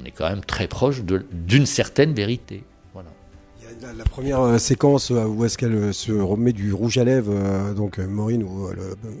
on 0.00 0.04
est 0.06 0.12
quand 0.12 0.28
même 0.30 0.42
très 0.42 0.66
proche 0.66 1.02
d'une 1.30 1.66
certaine 1.66 2.14
vérité. 2.14 2.64
Voilà. 2.94 3.10
La, 3.96 4.04
première 4.04 4.40
euh, 4.40 4.56
séquence 4.56 5.10
euh, 5.10 5.26
où 5.26 5.44
est-ce 5.44 5.58
qu'elle 5.58 5.92
se 5.92 6.12
remet 6.12 6.54
du 6.54 6.72
rouge 6.72 6.96
à 6.96 7.04
lèvres, 7.04 7.74
donc 7.74 7.98
Maureen 7.98 8.42
ou 8.42 8.70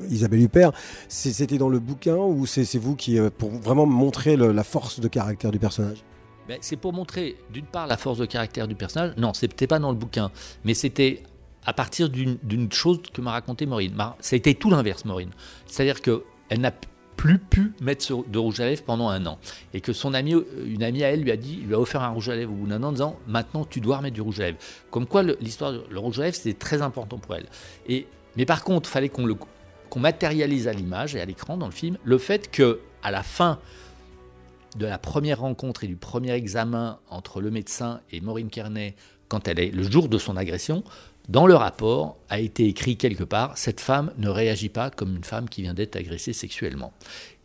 Isabelle 0.08 0.40
Huppert, 0.40 0.72
c'était 1.08 1.58
dans 1.58 1.68
le 1.68 1.80
bouquin 1.80 2.16
ou 2.16 2.46
c'est 2.46 2.78
vous 2.78 2.96
qui, 2.96 3.18
pour 3.36 3.50
vraiment 3.50 3.84
montrer 3.84 4.36
la 4.38 4.64
force 4.64 5.00
de 5.00 5.08
caractère 5.08 5.50
du 5.50 5.58
personnage? 5.58 6.02
C'est 6.60 6.76
pour 6.76 6.92
montrer, 6.92 7.36
d'une 7.50 7.66
part, 7.66 7.86
la 7.86 7.96
force 7.96 8.18
de 8.18 8.26
caractère 8.26 8.68
du 8.68 8.74
personnage. 8.74 9.12
Non, 9.16 9.34
c'était 9.34 9.66
pas 9.66 9.78
dans 9.78 9.90
le 9.90 9.96
bouquin, 9.96 10.30
mais 10.64 10.74
c'était 10.74 11.22
à 11.66 11.72
partir 11.72 12.10
d'une 12.10 12.72
chose 12.72 13.00
que 13.12 13.20
m'a 13.20 13.32
raconté 13.32 13.66
Maureen. 13.66 13.94
Ça 14.20 14.34
a 14.34 14.36
été 14.36 14.54
tout 14.54 14.70
l'inverse, 14.70 15.04
Maureen. 15.04 15.30
C'est-à-dire 15.66 16.02
qu'elle 16.02 16.60
n'a 16.60 16.72
plus 17.16 17.38
pu 17.38 17.72
mettre 17.80 18.28
de 18.28 18.38
rouge 18.38 18.60
à 18.60 18.66
lèvres 18.66 18.82
pendant 18.82 19.08
un 19.08 19.24
an. 19.26 19.38
Et 19.72 19.80
que 19.80 19.92
son 19.92 20.14
amie, 20.14 20.34
une 20.66 20.82
amie 20.82 21.04
à 21.04 21.10
elle 21.10 21.22
lui 21.22 21.30
a 21.30 21.36
dit, 21.36 21.56
lui 21.56 21.74
a 21.74 21.80
offert 21.80 22.02
un 22.02 22.08
rouge 22.08 22.28
à 22.28 22.36
lèvres 22.36 22.52
au 22.52 22.56
bout 22.56 22.66
d'un 22.66 22.82
an 22.82 22.88
en 22.88 22.92
disant 22.92 23.16
maintenant 23.26 23.64
tu 23.64 23.80
dois 23.80 23.98
remettre 23.98 24.14
du 24.14 24.20
rouge 24.20 24.40
à 24.40 24.44
lèvres. 24.44 24.58
Comme 24.90 25.06
quoi 25.06 25.22
l'histoire 25.22 25.72
le 25.72 25.98
rouge 25.98 26.18
à 26.20 26.24
lèvres 26.24 26.36
c'était 26.36 26.58
très 26.58 26.82
important 26.82 27.18
pour 27.18 27.34
elle. 27.34 27.46
Et, 27.86 28.06
mais 28.36 28.44
par 28.44 28.64
contre, 28.64 28.88
il 28.90 28.92
fallait 28.92 29.08
qu'on 29.08 29.26
qu'on 29.90 30.00
matérialise 30.00 30.66
à 30.66 30.72
l'image 30.72 31.14
et 31.14 31.20
à 31.20 31.24
l'écran 31.24 31.56
dans 31.56 31.66
le 31.66 31.72
film 31.72 31.98
le 32.04 32.18
fait 32.18 32.50
que 32.50 32.80
à 33.02 33.10
la 33.10 33.22
fin 33.22 33.60
de 34.76 34.86
la 34.86 34.98
première 34.98 35.40
rencontre 35.40 35.84
et 35.84 35.86
du 35.86 35.96
premier 35.96 36.32
examen 36.32 36.98
entre 37.08 37.40
le 37.40 37.50
médecin 37.50 38.00
et 38.10 38.20
Maureen 38.20 38.48
Kearney, 38.48 38.94
quand 39.28 39.48
elle 39.48 39.60
est 39.60 39.70
le 39.70 39.82
jour 39.82 40.08
de 40.08 40.18
son 40.18 40.36
agression, 40.36 40.84
dans 41.28 41.46
le 41.46 41.54
rapport 41.54 42.18
a 42.28 42.38
été 42.38 42.66
écrit 42.66 42.96
quelque 42.96 43.24
part 43.24 43.56
cette 43.56 43.80
femme 43.80 44.12
ne 44.18 44.28
réagit 44.28 44.68
pas 44.68 44.90
comme 44.90 45.16
une 45.16 45.24
femme 45.24 45.48
qui 45.48 45.62
vient 45.62 45.74
d'être 45.74 45.96
agressée 45.96 46.32
sexuellement. 46.32 46.92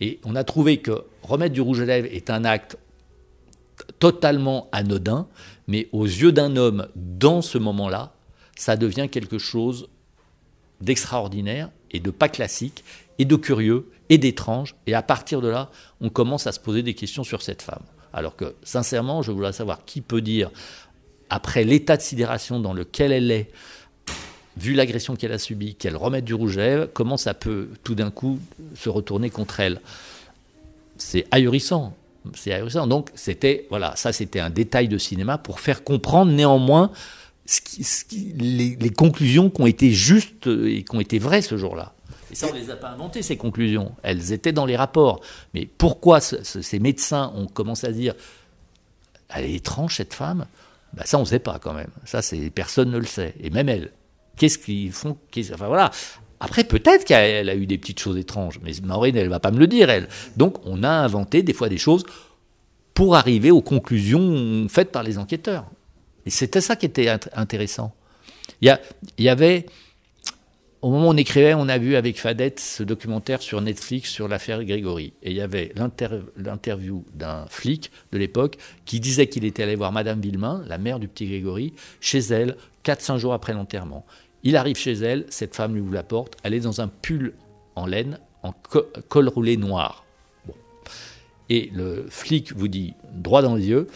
Et 0.01 0.19
on 0.25 0.35
a 0.35 0.43
trouvé 0.43 0.77
que 0.77 1.03
remettre 1.23 1.53
du 1.53 1.61
rouge 1.61 1.81
à 1.81 1.85
lèvres 1.85 2.07
est 2.11 2.29
un 2.29 2.43
acte 2.43 2.77
totalement 3.99 4.67
anodin, 4.71 5.27
mais 5.67 5.87
aux 5.93 6.05
yeux 6.05 6.33
d'un 6.33 6.57
homme, 6.57 6.87
dans 6.95 7.41
ce 7.41 7.57
moment-là, 7.57 8.13
ça 8.57 8.75
devient 8.75 9.07
quelque 9.09 9.37
chose 9.37 9.87
d'extraordinaire 10.81 11.69
et 11.91 11.99
de 11.99 12.11
pas 12.11 12.27
classique 12.27 12.83
et 13.17 13.25
de 13.25 13.35
curieux 13.35 13.89
et 14.09 14.17
d'étrange. 14.17 14.75
Et 14.87 14.93
à 14.93 15.01
partir 15.01 15.41
de 15.41 15.47
là, 15.47 15.69
on 16.01 16.09
commence 16.09 16.47
à 16.47 16.51
se 16.51 16.59
poser 16.59 16.83
des 16.83 16.93
questions 16.93 17.23
sur 17.23 17.41
cette 17.41 17.61
femme. 17.61 17.83
Alors 18.11 18.35
que, 18.35 18.55
sincèrement, 18.63 19.21
je 19.21 19.31
voudrais 19.31 19.53
savoir 19.53 19.85
qui 19.85 20.01
peut 20.01 20.21
dire, 20.21 20.49
après 21.29 21.63
l'état 21.63 21.95
de 21.95 22.01
sidération 22.01 22.59
dans 22.59 22.73
lequel 22.73 23.11
elle 23.11 23.31
est, 23.31 23.51
vu 24.57 24.73
l'agression 24.73 25.15
qu'elle 25.15 25.31
a 25.31 25.37
subie, 25.37 25.75
qu'elle 25.75 25.95
remette 25.95 26.25
du 26.25 26.33
rouge 26.33 26.57
à 26.57 26.87
comment 26.87 27.17
ça 27.17 27.33
peut 27.33 27.69
tout 27.83 27.95
d'un 27.95 28.09
coup 28.09 28.39
se 28.75 28.89
retourner 28.89 29.29
contre 29.29 29.59
elle? 29.59 29.79
C'est 30.97 31.25
ahurissant. 31.31 31.93
C'est 32.35 32.51
ahurissant. 32.51 32.87
Donc, 32.87 33.09
c'était, 33.15 33.67
voilà, 33.69 33.95
ça 33.95 34.11
c'était 34.11 34.39
un 34.39 34.49
détail 34.49 34.87
de 34.87 34.97
cinéma 34.97 35.37
pour 35.37 35.59
faire 35.59 35.83
comprendre 35.83 36.31
néanmoins 36.31 36.91
les 38.37 38.91
conclusions 38.95 39.49
qui 39.49 39.61
ont 39.61 39.67
été 39.67 39.91
justes 39.91 40.47
et 40.47 40.83
qui 40.83 40.95
ont 40.95 40.99
été 40.99 41.19
vraies 41.19 41.41
ce 41.41 41.57
jour-là. 41.57 41.93
Et 42.31 42.35
ça, 42.35 42.47
on 42.49 42.53
ne 42.53 42.59
les 42.59 42.69
a 42.69 42.75
pas 42.75 42.89
inventées, 42.89 43.21
ces 43.21 43.37
conclusions. 43.37 43.93
Elles 44.03 44.31
étaient 44.31 44.51
dans 44.51 44.65
les 44.65 44.75
rapports. 44.75 45.21
Mais 45.53 45.67
pourquoi 45.77 46.19
ces 46.21 46.79
médecins 46.79 47.31
ont 47.35 47.47
commencé 47.47 47.87
à 47.87 47.91
dire 47.91 48.13
Elle 49.29 49.45
est 49.45 49.55
étrange, 49.55 49.95
cette 49.95 50.13
femme? 50.13 50.45
Ben, 50.93 51.03
Ça, 51.05 51.17
on 51.17 51.21
ne 51.21 51.25
sait 51.25 51.39
pas 51.39 51.59
quand 51.59 51.73
même. 51.73 51.91
Ça, 52.05 52.21
personne 52.53 52.91
ne 52.91 52.97
le 52.97 53.05
sait. 53.05 53.35
Et 53.41 53.49
même 53.49 53.69
elle. 53.69 53.91
Qu'est-ce 54.37 54.57
qu'ils 54.57 54.91
font? 54.91 55.17
Enfin 55.53 55.67
voilà. 55.67 55.91
Après, 56.39 56.63
peut-être 56.63 57.03
qu'elle 57.03 57.49
a 57.49 57.55
eu 57.55 57.65
des 57.65 57.77
petites 57.77 57.99
choses 57.99 58.17
étranges, 58.17 58.59
mais 58.63 58.71
Maureen, 58.81 59.17
elle 59.17 59.25
ne 59.25 59.29
va 59.29 59.41
pas 59.41 59.51
me 59.51 59.59
le 59.59 59.67
dire, 59.67 59.89
elle. 59.89 60.07
Donc, 60.37 60.65
on 60.65 60.83
a 60.83 60.89
inventé 60.89 61.43
des 61.43 61.51
fois 61.51 61.67
des 61.67 61.77
choses 61.77 62.03
pour 62.93 63.15
arriver 63.15 63.51
aux 63.51 63.61
conclusions 63.61 64.67
faites 64.69 64.91
par 64.91 65.03
les 65.03 65.17
enquêteurs. 65.17 65.65
Et 66.25 66.29
c'était 66.29 66.61
ça 66.61 66.75
qui 66.77 66.85
était 66.85 67.09
intéressant. 67.33 67.93
Il 68.61 68.77
y 69.17 69.29
avait 69.29 69.65
au 70.81 70.91
moment 70.91 71.07
où 71.07 71.11
on 71.11 71.17
écrivait, 71.17 71.53
on 71.53 71.67
a 71.67 71.77
vu 71.77 71.95
avec 71.95 72.19
Fadette 72.19 72.59
ce 72.59 72.83
documentaire 72.83 73.41
sur 73.41 73.61
Netflix 73.61 74.09
sur 74.09 74.27
l'affaire 74.27 74.63
Grégory. 74.63 75.13
Et 75.23 75.31
il 75.31 75.35
y 75.35 75.41
avait 75.41 75.73
l'interview 76.37 77.03
d'un 77.13 77.45
flic 77.47 77.91
de 78.11 78.17
l'époque 78.17 78.57
qui 78.85 78.99
disait 78.99 79.27
qu'il 79.27 79.43
était 79.43 79.63
allé 79.63 79.75
voir 79.75 79.91
Madame 79.91 80.21
Villemain, 80.21 80.63
la 80.67 80.77
mère 80.77 80.99
du 80.99 81.07
petit 81.07 81.27
Grégory, 81.27 81.73
chez 81.99 82.19
elle, 82.19 82.55
4-5 82.85 83.17
jours 83.17 83.33
après 83.33 83.53
l'enterrement. 83.53 84.05
Il 84.43 84.55
arrive 84.55 84.77
chez 84.77 84.93
elle, 84.93 85.25
cette 85.29 85.55
femme 85.55 85.73
lui 85.73 85.81
ouvre 85.81 85.93
la 85.93 86.03
porte, 86.03 86.37
elle 86.43 86.53
est 86.53 86.61
dans 86.61 86.79
un 86.79 86.87
pull 86.87 87.33
en 87.75 87.85
laine, 87.85 88.19
en 88.43 88.53
col 89.09 89.27
roulé 89.27 89.57
noir. 89.57 90.05
Et 91.49 91.69
le 91.73 92.05
flic 92.09 92.53
vous 92.53 92.67
dit 92.69 92.93
droit 93.11 93.41
dans 93.41 93.55
les 93.55 93.67
yeux, 93.67 93.87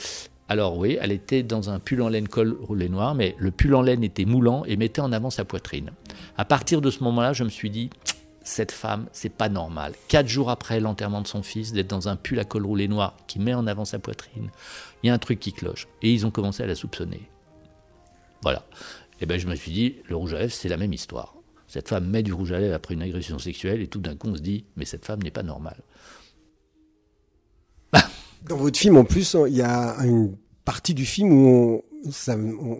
alors 0.54 0.78
oui, 0.78 1.00
elle 1.02 1.12
était 1.12 1.42
dans 1.42 1.72
un 1.72 1.80
pull 1.80 2.00
en 2.04 2.10
laine 2.10 2.28
col 2.28 2.56
roulé 2.62 2.88
noir, 2.88 3.16
mais 3.16 3.36
le 3.39 3.50
pull 3.50 3.74
en 3.74 3.82
laine 3.82 4.04
était 4.04 4.26
moulant 4.26 4.63
et 4.66 4.78
mettait 4.78 5.02
en 5.02 5.12
avant 5.12 5.32
sa 5.32 5.46
poitrine. 5.46 5.89
À 6.38 6.46
partir 6.46 6.80
de 6.80 6.92
ce 6.92 7.04
moment-là, 7.04 7.34
je 7.34 7.44
me 7.44 7.50
suis 7.50 7.72
dit, 7.72 7.89
cette 8.44 8.72
femme, 8.72 9.08
c'est 9.13 9.34
pas 9.34 9.50
normal. 9.50 9.94
Quatre 10.10 10.28
jours 10.28 10.52
après 10.52 10.80
l'enterrement 10.80 11.22
de 11.22 11.28
son 11.28 11.42
fils, 11.42 11.74
d'être 11.74 11.89
dans 11.89 12.08
un 12.08 12.16
pull 12.16 12.39
à 12.39 12.46
col 12.46 12.68
roulé 12.68 12.88
noir 12.88 13.18
qui 13.26 13.39
met 13.39 13.56
en 13.56 13.66
avant 13.66 13.84
sa 13.84 13.98
poitrine, 13.98 14.52
il 15.02 15.08
y 15.08 15.10
a 15.10 15.13
un 15.16 15.18
truc 15.18 15.39
qui 15.39 15.54
cloche. 15.54 15.88
Et 16.04 16.13
ils 16.13 16.24
ont 16.28 16.32
commencé 16.32 16.62
à 16.62 16.68
la 16.68 16.76
soupçonner. 16.76 17.28
Voilà. 18.44 18.63
Et 19.22 19.26
ben 19.26 19.39
je 19.39 19.48
me 19.48 19.56
suis 19.56 19.72
dit, 19.72 19.96
le 20.08 20.16
rouge 20.16 20.36
à 20.36 20.39
lèvres, 20.39 20.54
c'est 20.54 20.70
la 20.70 20.78
même 20.78 20.94
histoire. 20.94 21.34
Cette 21.68 21.89
femme 21.89 22.06
met 22.06 22.22
du 22.22 22.32
rouge 22.32 22.52
à 22.52 22.60
lèvres 22.60 22.76
après 22.76 22.94
une 22.94 23.02
agression 23.02 23.39
sexuelle 23.39 23.82
et 23.82 23.88
tout 23.88 24.00
d'un 24.00 24.16
coup 24.16 24.28
on 24.28 24.36
se 24.36 24.42
dit, 24.42 24.66
mais 24.76 24.86
cette 24.86 25.04
femme 25.04 25.24
n'est 25.24 25.32
pas 25.32 25.42
normale. 25.42 25.82
Dans 28.48 28.58
votre 28.58 28.78
film, 28.78 28.98
en 28.98 29.06
plus, 29.06 29.38
il 29.48 29.56
y 29.56 29.62
a 29.62 29.96
une 30.04 30.36
partie 30.65 30.93
du 30.93 31.06
film 31.06 31.32
où 31.32 31.84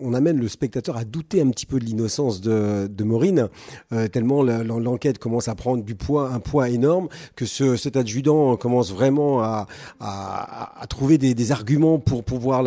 on, 0.02 0.14
amène 0.14 0.38
le 0.38 0.48
spectateur 0.48 0.96
à 0.96 1.04
douter 1.04 1.40
un 1.40 1.50
petit 1.50 1.66
peu 1.66 1.78
de 1.78 1.84
l'innocence 1.84 2.40
de, 2.40 3.04
Maureen, 3.04 3.48
euh, 3.92 4.08
tellement 4.08 4.42
l'enquête 4.42 5.18
commence 5.18 5.48
à 5.48 5.54
prendre 5.54 5.82
du 5.82 5.94
poids, 5.94 6.30
un 6.30 6.40
poids 6.40 6.68
énorme, 6.68 7.08
que 7.36 7.46
ce, 7.46 7.76
cet 7.76 7.96
adjudant 7.96 8.56
commence 8.56 8.92
vraiment 8.92 9.42
à, 9.42 9.66
trouver 10.88 11.18
des, 11.18 11.52
arguments 11.52 11.98
pour 11.98 12.24
pouvoir 12.24 12.62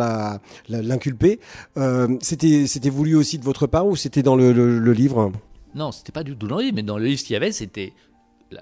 l'inculper. 0.68 1.40
Euh, 1.76 2.16
c'était 2.20 2.90
voulu 2.90 3.14
aussi 3.14 3.38
de 3.38 3.44
votre 3.44 3.66
part 3.66 3.86
ou 3.86 3.96
c'était 3.96 4.22
dans 4.22 4.36
le, 4.36 4.92
livre? 4.92 5.32
Non, 5.74 5.92
c'était 5.92 6.12
pas 6.12 6.24
du 6.24 6.36
tout 6.36 6.48
dans 6.48 6.58
le 6.58 6.64
livre, 6.64 6.76
mais 6.76 6.82
dans 6.82 6.98
le 6.98 7.04
livre, 7.04 7.20
ce 7.20 7.24
qu'il 7.24 7.34
y 7.34 7.36
avait, 7.36 7.52
c'était 7.52 7.92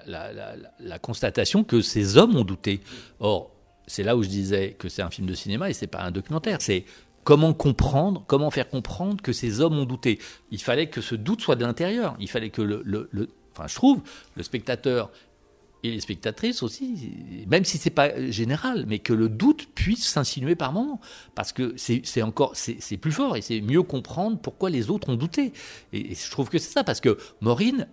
la, 0.05 0.31
la, 0.79 0.99
constatation 0.99 1.63
que 1.63 1.81
ces 1.81 2.17
hommes 2.17 2.35
ont 2.35 2.43
douté. 2.43 2.81
Or, 3.19 3.51
c'est 3.87 4.03
là 4.03 4.15
où 4.15 4.23
je 4.23 4.29
disais 4.29 4.75
que 4.77 4.89
c'est 4.89 5.01
un 5.01 5.09
film 5.09 5.27
de 5.27 5.33
cinéma 5.33 5.69
et 5.69 5.73
c'est 5.73 5.87
pas 5.87 6.03
un 6.03 6.11
documentaire. 6.11 6.61
C'est 6.61 6.85
comment 7.23 7.53
comprendre, 7.53 8.23
comment 8.27 8.51
faire 8.51 8.69
comprendre 8.69 9.21
que 9.21 9.33
ces 9.33 9.59
hommes 9.61 9.77
ont 9.77 9.85
douté. 9.85 10.19
Il 10.51 10.61
fallait 10.61 10.89
que 10.89 11.01
ce 11.01 11.15
doute 11.15 11.41
soit 11.41 11.55
de 11.55 11.65
l'intérieur. 11.65 12.15
Il 12.19 12.29
fallait 12.29 12.49
que 12.49 12.61
le, 12.61 13.29
enfin, 13.53 13.67
je 13.67 13.75
trouve, 13.75 14.01
le 14.35 14.43
spectateur 14.43 15.11
et 15.83 15.91
les 15.91 15.99
spectatrices 15.99 16.63
aussi, 16.63 17.45
même 17.47 17.63
si 17.63 17.77
c'est 17.77 17.91
pas 17.91 18.29
général, 18.31 18.85
mais 18.87 18.99
que 18.99 19.13
le 19.13 19.29
doute 19.29 19.67
puisse 19.75 20.07
s'insinuer 20.07 20.55
par 20.55 20.73
moment, 20.73 20.99
parce 21.35 21.53
que 21.53 21.75
c'est 21.77 22.21
encore, 22.21 22.53
c'est 22.55 22.97
plus 22.97 23.11
fort 23.11 23.37
et 23.37 23.41
c'est 23.41 23.61
mieux 23.61 23.83
comprendre 23.83 24.39
pourquoi 24.39 24.69
les 24.69 24.89
autres 24.89 25.09
ont 25.09 25.15
douté. 25.15 25.53
Et 25.93 26.15
je 26.15 26.31
trouve 26.31 26.49
que 26.49 26.57
c'est 26.57 26.71
ça, 26.71 26.83
parce 26.83 26.99
que 26.99 27.17
Maureen, 27.41 27.87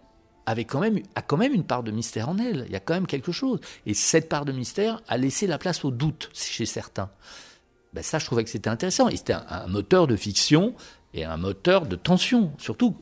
avait 0.46 0.64
quand 0.64 0.80
même, 0.80 1.00
a 1.14 1.22
quand 1.22 1.36
même 1.36 1.54
une 1.54 1.64
part 1.64 1.82
de 1.82 1.90
mystère 1.90 2.28
en 2.28 2.38
elle. 2.38 2.64
Il 2.66 2.72
y 2.72 2.76
a 2.76 2.80
quand 2.80 2.94
même 2.94 3.06
quelque 3.06 3.32
chose. 3.32 3.60
Et 3.86 3.94
cette 3.94 4.28
part 4.28 4.44
de 4.44 4.52
mystère 4.52 5.02
a 5.08 5.16
laissé 5.16 5.46
la 5.46 5.58
place 5.58 5.84
au 5.84 5.90
doute 5.90 6.30
chez 6.34 6.66
certains. 6.66 7.10
Ben 7.92 8.02
ça, 8.02 8.18
je 8.18 8.26
trouvais 8.26 8.44
que 8.44 8.50
c'était 8.50 8.70
intéressant. 8.70 9.08
Et 9.08 9.16
c'était 9.16 9.34
un, 9.34 9.66
moteur 9.68 10.06
de 10.06 10.16
fiction 10.16 10.74
et 11.14 11.24
un 11.24 11.36
moteur 11.36 11.86
de 11.86 11.96
tension, 11.96 12.52
surtout 12.58 12.96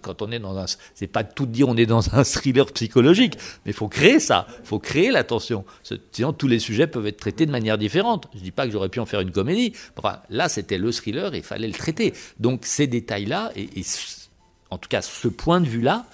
quand 0.00 0.22
on 0.22 0.30
est 0.32 0.38
dans 0.38 0.56
un. 0.56 0.64
C'est 0.94 1.06
pas 1.08 1.24
tout 1.24 1.46
dire 1.46 1.68
on 1.68 1.76
est 1.76 1.86
dans 1.86 2.14
un 2.14 2.24
thriller 2.24 2.66
psychologique, 2.72 3.34
mais 3.64 3.72
il 3.72 3.74
faut 3.74 3.88
créer 3.88 4.18
ça, 4.18 4.46
il 4.60 4.66
faut 4.66 4.78
créer 4.78 5.10
la 5.10 5.24
tension. 5.24 5.64
Sinon, 6.12 6.32
tous 6.32 6.48
les 6.48 6.58
sujets 6.58 6.86
peuvent 6.86 7.06
être 7.06 7.18
traités 7.18 7.46
de 7.46 7.50
manière 7.50 7.78
différente. 7.78 8.28
Je 8.34 8.40
dis 8.40 8.50
pas 8.50 8.66
que 8.66 8.72
j'aurais 8.72 8.88
pu 8.88 9.00
en 9.00 9.06
faire 9.06 9.20
une 9.20 9.32
comédie. 9.32 9.72
Enfin, 9.96 10.20
là, 10.30 10.48
c'était 10.48 10.78
le 10.78 10.90
thriller 10.90 11.34
et 11.34 11.38
il 11.38 11.44
fallait 11.44 11.68
le 11.68 11.74
traiter. 11.74 12.14
Donc, 12.38 12.64
ces 12.64 12.86
détails-là, 12.86 13.52
et 13.56 13.68
en 14.70 14.78
tout 14.78 14.88
cas, 14.88 15.02
ce 15.02 15.28
point 15.28 15.60
de 15.60 15.66
vue-là, 15.66 16.06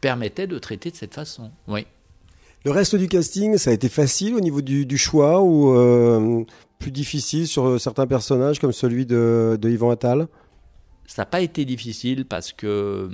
permettait 0.00 0.46
de 0.46 0.58
traiter 0.58 0.90
de 0.90 0.96
cette 0.96 1.14
façon. 1.14 1.50
Oui. 1.66 1.86
Le 2.64 2.70
reste 2.70 2.96
du 2.96 3.08
casting, 3.08 3.56
ça 3.56 3.70
a 3.70 3.72
été 3.72 3.88
facile 3.88 4.34
au 4.34 4.40
niveau 4.40 4.60
du, 4.60 4.98
choix 4.98 5.40
ou 5.40 5.76
euh, 5.76 6.44
plus 6.78 6.90
difficile 6.90 7.46
sur 7.46 7.66
euh, 7.66 7.78
certains 7.78 8.06
personnages 8.06 8.58
comme 8.58 8.72
celui 8.72 9.06
de, 9.06 9.58
Yvan 9.62 9.90
Attal? 9.90 10.26
Ça 11.06 11.22
n'a 11.22 11.26
pas 11.26 11.40
été 11.40 11.64
difficile 11.64 12.24
parce 12.24 12.52
que 12.52 13.10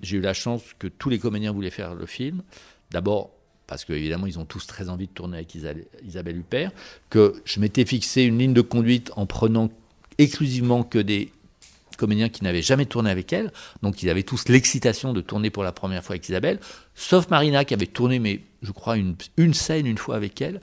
j'ai 0.00 0.18
eu 0.18 0.20
la 0.20 0.34
chance 0.34 0.62
que 0.78 0.86
tous 0.86 1.10
les 1.10 1.18
comédiens 1.18 1.52
voulaient 1.52 1.70
faire 1.70 1.94
le 1.94 2.06
film. 2.06 2.42
D'abord 2.90 3.32
parce 3.66 3.84
qu'évidemment 3.84 4.26
ils 4.26 4.38
ont 4.38 4.44
tous 4.44 4.66
très 4.66 4.88
envie 4.88 5.08
de 5.08 5.12
tourner 5.12 5.38
avec 5.38 5.54
Isabelle 5.54 6.36
Huppert, 6.36 6.70
que 7.10 7.34
je 7.44 7.58
m'étais 7.58 7.84
fixé 7.84 8.22
une 8.22 8.38
ligne 8.38 8.54
de 8.54 8.60
conduite 8.60 9.10
en 9.16 9.26
prenant 9.26 9.70
exclusivement 10.18 10.84
que 10.84 10.98
des 10.98 11.32
comédiens 11.96 12.28
qui 12.28 12.44
n'avaient 12.44 12.62
jamais 12.62 12.86
tourné 12.86 13.10
avec 13.10 13.32
elle, 13.32 13.52
donc 13.82 14.02
ils 14.02 14.10
avaient 14.10 14.22
tous 14.22 14.48
l'excitation 14.48 15.12
de 15.12 15.20
tourner 15.20 15.50
pour 15.50 15.62
la 15.62 15.72
première 15.72 16.04
fois 16.04 16.14
avec 16.14 16.28
Isabelle, 16.28 16.60
sauf 16.94 17.28
Marina 17.28 17.64
qui 17.64 17.74
avait 17.74 17.86
tourné, 17.86 18.18
mais 18.18 18.42
je 18.62 18.72
crois, 18.72 18.96
une, 18.96 19.54
scène 19.54 19.86
une 19.86 19.98
fois 19.98 20.16
avec 20.16 20.40
elle. 20.40 20.60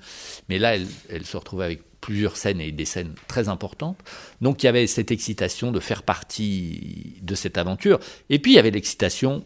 Mais 0.50 0.60
là, 0.60 0.76
elle, 0.76 0.88
elle 1.10 1.26
se 1.26 1.38
retrouvait 1.38 1.66
avec 1.66 1.84
plusieurs 2.02 2.36
scènes 2.36 2.60
et 2.60 2.72
des 2.72 2.86
scènes 2.86 3.16
très 3.28 3.48
importantes. 3.48 3.98
Donc 4.42 4.62
il 4.62 4.66
y 4.66 4.70
avait 4.70 4.88
cette 4.88 5.12
excitation 5.12 5.72
de 5.72 5.80
faire 5.80 6.04
partie 6.04 7.16
de 7.22 7.34
cette 7.34 7.58
aventure. 7.58 8.00
Et 8.30 8.40
puis 8.40 8.52
il 8.52 8.56
y 8.56 8.60
avait 8.60 8.72
l'excitation 8.72 9.46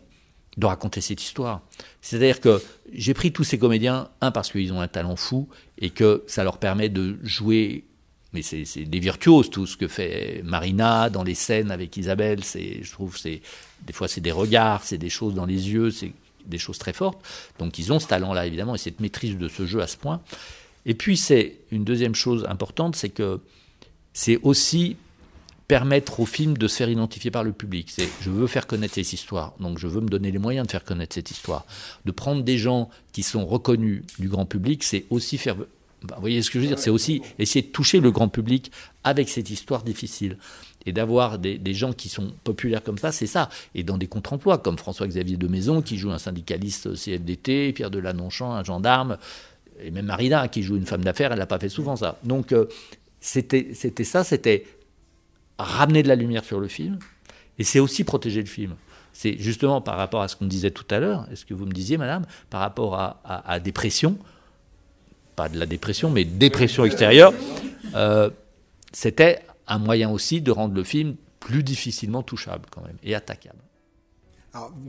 de 0.58 0.66
raconter 0.66 1.02
cette 1.02 1.22
histoire. 1.22 1.62
C'est-à-dire 2.02 2.42
que 2.42 2.62
j'ai 2.92 3.14
pris 3.14 3.32
tous 3.32 3.44
ces 3.44 3.60
comédiens, 3.60 4.10
un 4.22 4.32
parce 4.32 4.52
qu'ils 4.52 4.74
ont 4.74 4.82
un 4.82 4.88
talent 4.88 5.16
fou 5.16 5.48
et 5.78 5.92
que 5.92 6.24
ça 6.28 6.44
leur 6.44 6.58
permet 6.58 6.90
de 6.90 7.18
jouer. 7.22 7.86
Mais 8.38 8.44
c'est 8.44 8.84
des 8.84 9.00
virtuoses 9.00 9.50
tout 9.50 9.66
ce 9.66 9.76
que 9.76 9.88
fait 9.88 10.42
Marina 10.44 11.10
dans 11.10 11.24
les 11.24 11.34
scènes 11.34 11.72
avec 11.72 11.98
Isabelle. 11.98 12.44
C'est, 12.44 12.84
je 12.84 12.92
trouve, 12.92 13.18
c'est 13.18 13.42
des 13.82 13.94
fois 13.94 14.08
c'est 14.08 14.22
des 14.22 14.32
regards, 14.32 14.84
c'est 14.84 15.00
des 15.00 15.10
choses 15.10 15.34
dans 15.34 15.48
les 15.48 15.72
yeux, 15.72 15.90
c'est 15.90 16.12
des 16.46 16.60
choses 16.60 16.78
très 16.78 16.94
fortes. 16.94 17.20
Donc 17.58 17.80
ils 17.80 17.92
ont 17.92 18.00
ce 18.00 18.08
talent-là 18.08 18.46
évidemment 18.46 18.76
et 18.76 18.78
cette 18.78 19.00
maîtrise 19.00 19.38
de 19.38 19.48
ce 19.48 19.66
jeu 19.66 19.82
à 19.82 19.88
ce 19.88 19.98
point. 19.98 20.22
Et 20.86 20.94
puis 20.94 21.18
c'est 21.18 21.56
une 21.72 21.84
deuxième 21.84 22.14
chose 22.14 22.46
importante, 22.48 22.96
c'est 22.96 23.10
que 23.10 23.40
c'est 24.14 24.38
aussi 24.44 24.98
permettre 25.68 26.20
au 26.20 26.28
film 26.28 26.58
de 26.58 26.68
se 26.68 26.78
faire 26.78 26.90
identifier 26.90 27.32
par 27.32 27.44
le 27.44 27.54
public. 27.54 27.90
C'est 27.90 28.08
je 28.22 28.30
veux 28.30 28.46
faire 28.46 28.68
connaître 28.68 28.94
cette 28.94 29.14
histoire, 29.14 29.56
donc 29.60 29.80
je 29.80 29.88
veux 29.88 30.02
me 30.02 30.10
donner 30.10 30.30
les 30.30 30.38
moyens 30.38 30.68
de 30.68 30.72
faire 30.72 30.84
connaître 30.84 31.16
cette 31.16 31.32
histoire. 31.32 31.66
De 32.06 32.12
prendre 32.12 32.44
des 32.44 32.60
gens 32.60 32.92
qui 33.14 33.24
sont 33.24 33.48
reconnus 33.48 34.04
du 34.20 34.30
grand 34.30 34.46
public, 34.46 34.84
c'est 34.84 35.06
aussi 35.10 35.40
faire. 35.40 35.56
Bah, 36.04 36.16
vous 36.16 36.22
voyez 36.22 36.42
ce 36.42 36.52
que 36.52 36.60
je 36.60 36.64
veux 36.64 36.68
dire 36.68 36.80
C'est 36.80 36.90
aussi 36.90 37.22
essayer 37.40 37.64
de 37.64 37.72
toucher 37.72 38.00
le 38.00 38.12
grand 38.12 38.30
public 38.30 38.72
avec 39.04 39.30
cette 39.30 39.50
histoire 39.50 39.84
difficile. 39.84 40.38
Et 40.86 40.94
d'avoir 40.94 41.38
des, 41.38 41.58
des, 41.58 41.74
gens 41.74 41.92
qui 41.92 42.08
sont 42.08 42.32
populaires 42.46 42.82
comme 42.82 42.98
ça, 42.98 43.12
c'est 43.12 43.28
ça. 43.28 43.50
Et 43.76 43.84
dans 43.84 43.98
des 43.98 44.08
contre-emplois, 44.08 44.58
comme 44.58 44.78
François-Xavier 44.78 45.36
de 45.36 45.48
Maison, 45.48 45.82
qui 45.82 45.98
joue 45.98 46.12
un 46.12 46.18
syndicaliste 46.18 46.94
CFDT, 46.94 47.74
Pierre 47.74 47.92
de 47.92 48.00
Lanonchamp, 48.00 48.54
un 48.54 48.64
gendarme, 48.64 49.18
et 49.82 49.92
même 49.92 50.06
Marina, 50.06 50.48
qui 50.48 50.64
joue 50.64 50.78
une 50.78 50.86
femme 50.86 51.04
d'affaires, 51.04 51.32
elle 51.32 51.40
n'a 51.40 51.46
pas 51.46 51.60
fait 51.60 51.70
souvent 51.70 51.96
ça. 51.96 52.18
Donc, 52.24 52.52
euh, 52.52 52.66
c'était 53.20 53.74
ça, 54.04 54.24
c'était 54.24 54.66
ramener 55.58 56.04
de 56.04 56.08
la 56.08 56.16
lumière 56.16 56.44
sur 56.44 56.60
le 56.60 56.68
film, 56.68 57.00
et 57.58 57.64
c'est 57.64 57.80
aussi 57.80 58.04
protéger 58.04 58.42
le 58.42 58.48
film. 58.48 58.76
C'est 59.14 59.38
justement 59.40 59.82
par 59.82 59.98
rapport 59.98 60.22
à 60.22 60.28
ce 60.28 60.36
qu'on 60.36 60.46
disait 60.46 60.72
tout 60.72 60.86
à 60.92 61.00
l'heure, 61.00 61.28
est-ce 61.32 61.46
que 61.46 61.54
vous 61.54 61.66
me 61.66 61.72
disiez, 61.72 61.98
madame, 61.98 62.26
par 62.50 62.62
rapport 62.62 62.96
à, 62.96 63.20
à, 63.24 63.52
à, 63.52 63.60
dépression, 63.60 64.18
pas 65.38 65.48
de 65.48 65.58
la 65.58 65.68
dépression, 65.68 66.10
mais 66.10 66.26
dépression 66.26 66.84
extérieure, 66.84 67.32
euh, 67.96 68.30
c'était 68.92 69.40
un 69.68 69.78
moyen 69.78 70.10
aussi 70.10 70.42
de 70.42 70.52
rendre 70.52 70.74
le 70.74 70.84
film 70.84 71.16
plus 71.40 71.64
difficilement 71.64 72.24
touchable 72.24 72.66
quand 72.72 72.82
même, 72.82 72.98
et 73.04 73.16
attaquable. 73.16 73.60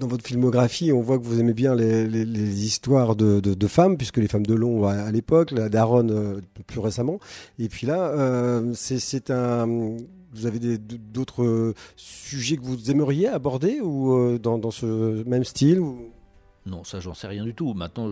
Dans 0.01 0.07
votre 0.07 0.27
filmographie, 0.27 0.93
on 0.93 1.03
voit 1.03 1.19
que 1.19 1.25
vous 1.25 1.39
aimez 1.39 1.53
bien 1.53 1.75
les, 1.75 2.65
histoires 2.65 3.15
de, 3.15 3.67
femmes, 3.67 3.99
puisque 3.99 4.17
les 4.17 4.27
femmes 4.27 4.47
de 4.47 4.55
Long 4.55 4.87
à, 4.87 5.13
l'époque, 5.13 5.51
la 5.51 5.69
Daronne 5.69 6.11
euh, 6.11 6.41
plus 6.67 6.81
récemment. 6.81 7.21
Et 7.59 7.69
puis 7.69 7.87
là, 7.87 8.09
euh, 8.09 8.73
c'est 8.75 9.31
un 9.31 9.97
vous 10.35 10.47
avez 10.47 10.79
d'autres 10.79 11.75
sujets 11.97 12.57
que 12.57 12.63
vous 12.63 12.91
aimeriez 12.91 13.29
aborder 13.29 13.81
ou 13.81 14.39
dans, 14.39 14.71
ce 14.71 15.23
même 15.25 15.45
style. 15.45 15.83
Non, 16.69 16.85
ça, 16.85 17.01
j'en 17.01 17.15
sais 17.15 17.27
rien 17.27 17.45
du 17.45 17.55
tout. 17.55 17.75
Maintenant, 17.75 18.11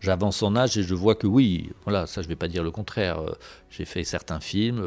j'avance 0.00 0.42
en 0.42 0.56
âge 0.56 0.78
et 0.78 0.82
je 0.82 0.94
vois 0.94 1.14
que 1.14 1.26
oui, 1.26 1.70
voilà, 1.84 2.06
ça, 2.06 2.22
je 2.22 2.26
ne 2.26 2.30
vais 2.30 2.36
pas 2.36 2.48
dire 2.48 2.62
le 2.62 2.70
contraire. 2.70 3.18
Euh, 3.20 3.32
j'ai 3.68 3.84
fait 3.84 4.04
certains 4.04 4.40
films, 4.40 4.82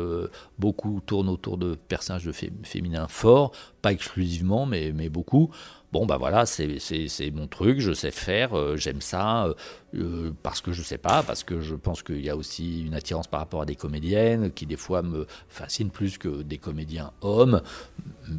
beaucoup 0.58 1.02
tournent 1.06 1.30
autour 1.30 1.58
de 1.58 1.76
personnages 1.76 2.30
féminins 2.64 3.08
forts, 3.08 3.52
pas 3.82 3.92
exclusivement, 3.92 4.66
mais 4.66 5.10
beaucoup. 5.10 5.52
Bon, 5.94 6.08
bah 6.08 6.18
voilà, 6.18 6.48
c'est 6.48 7.32
mon 7.36 7.46
truc, 7.46 7.80
je 7.80 7.94
sais 7.94 8.10
faire, 8.10 8.58
euh, 8.58 8.78
j'aime 8.78 9.00
ça, 9.00 9.46
euh, 9.46 9.54
euh, 9.94 10.32
parce 10.42 10.60
que 10.60 10.72
je 10.72 10.82
sais 10.82 10.98
pas, 10.98 11.22
parce 11.22 11.44
que 11.44 11.62
je 11.62 11.76
pense 11.76 12.02
qu'il 12.02 12.26
y 12.26 12.32
a 12.32 12.36
aussi 12.36 12.84
une 12.84 12.96
attirance 12.96 13.28
par 13.28 13.40
rapport 13.40 13.62
à 13.62 13.66
des 13.68 13.76
comédiennes 13.76 14.52
qui, 14.52 14.66
des 14.66 14.76
fois, 14.76 15.04
me 15.04 15.28
fascinent 15.50 15.92
plus 15.92 16.18
que 16.18 16.42
des 16.42 16.58
comédiens 16.58 17.12
hommes, 17.22 17.62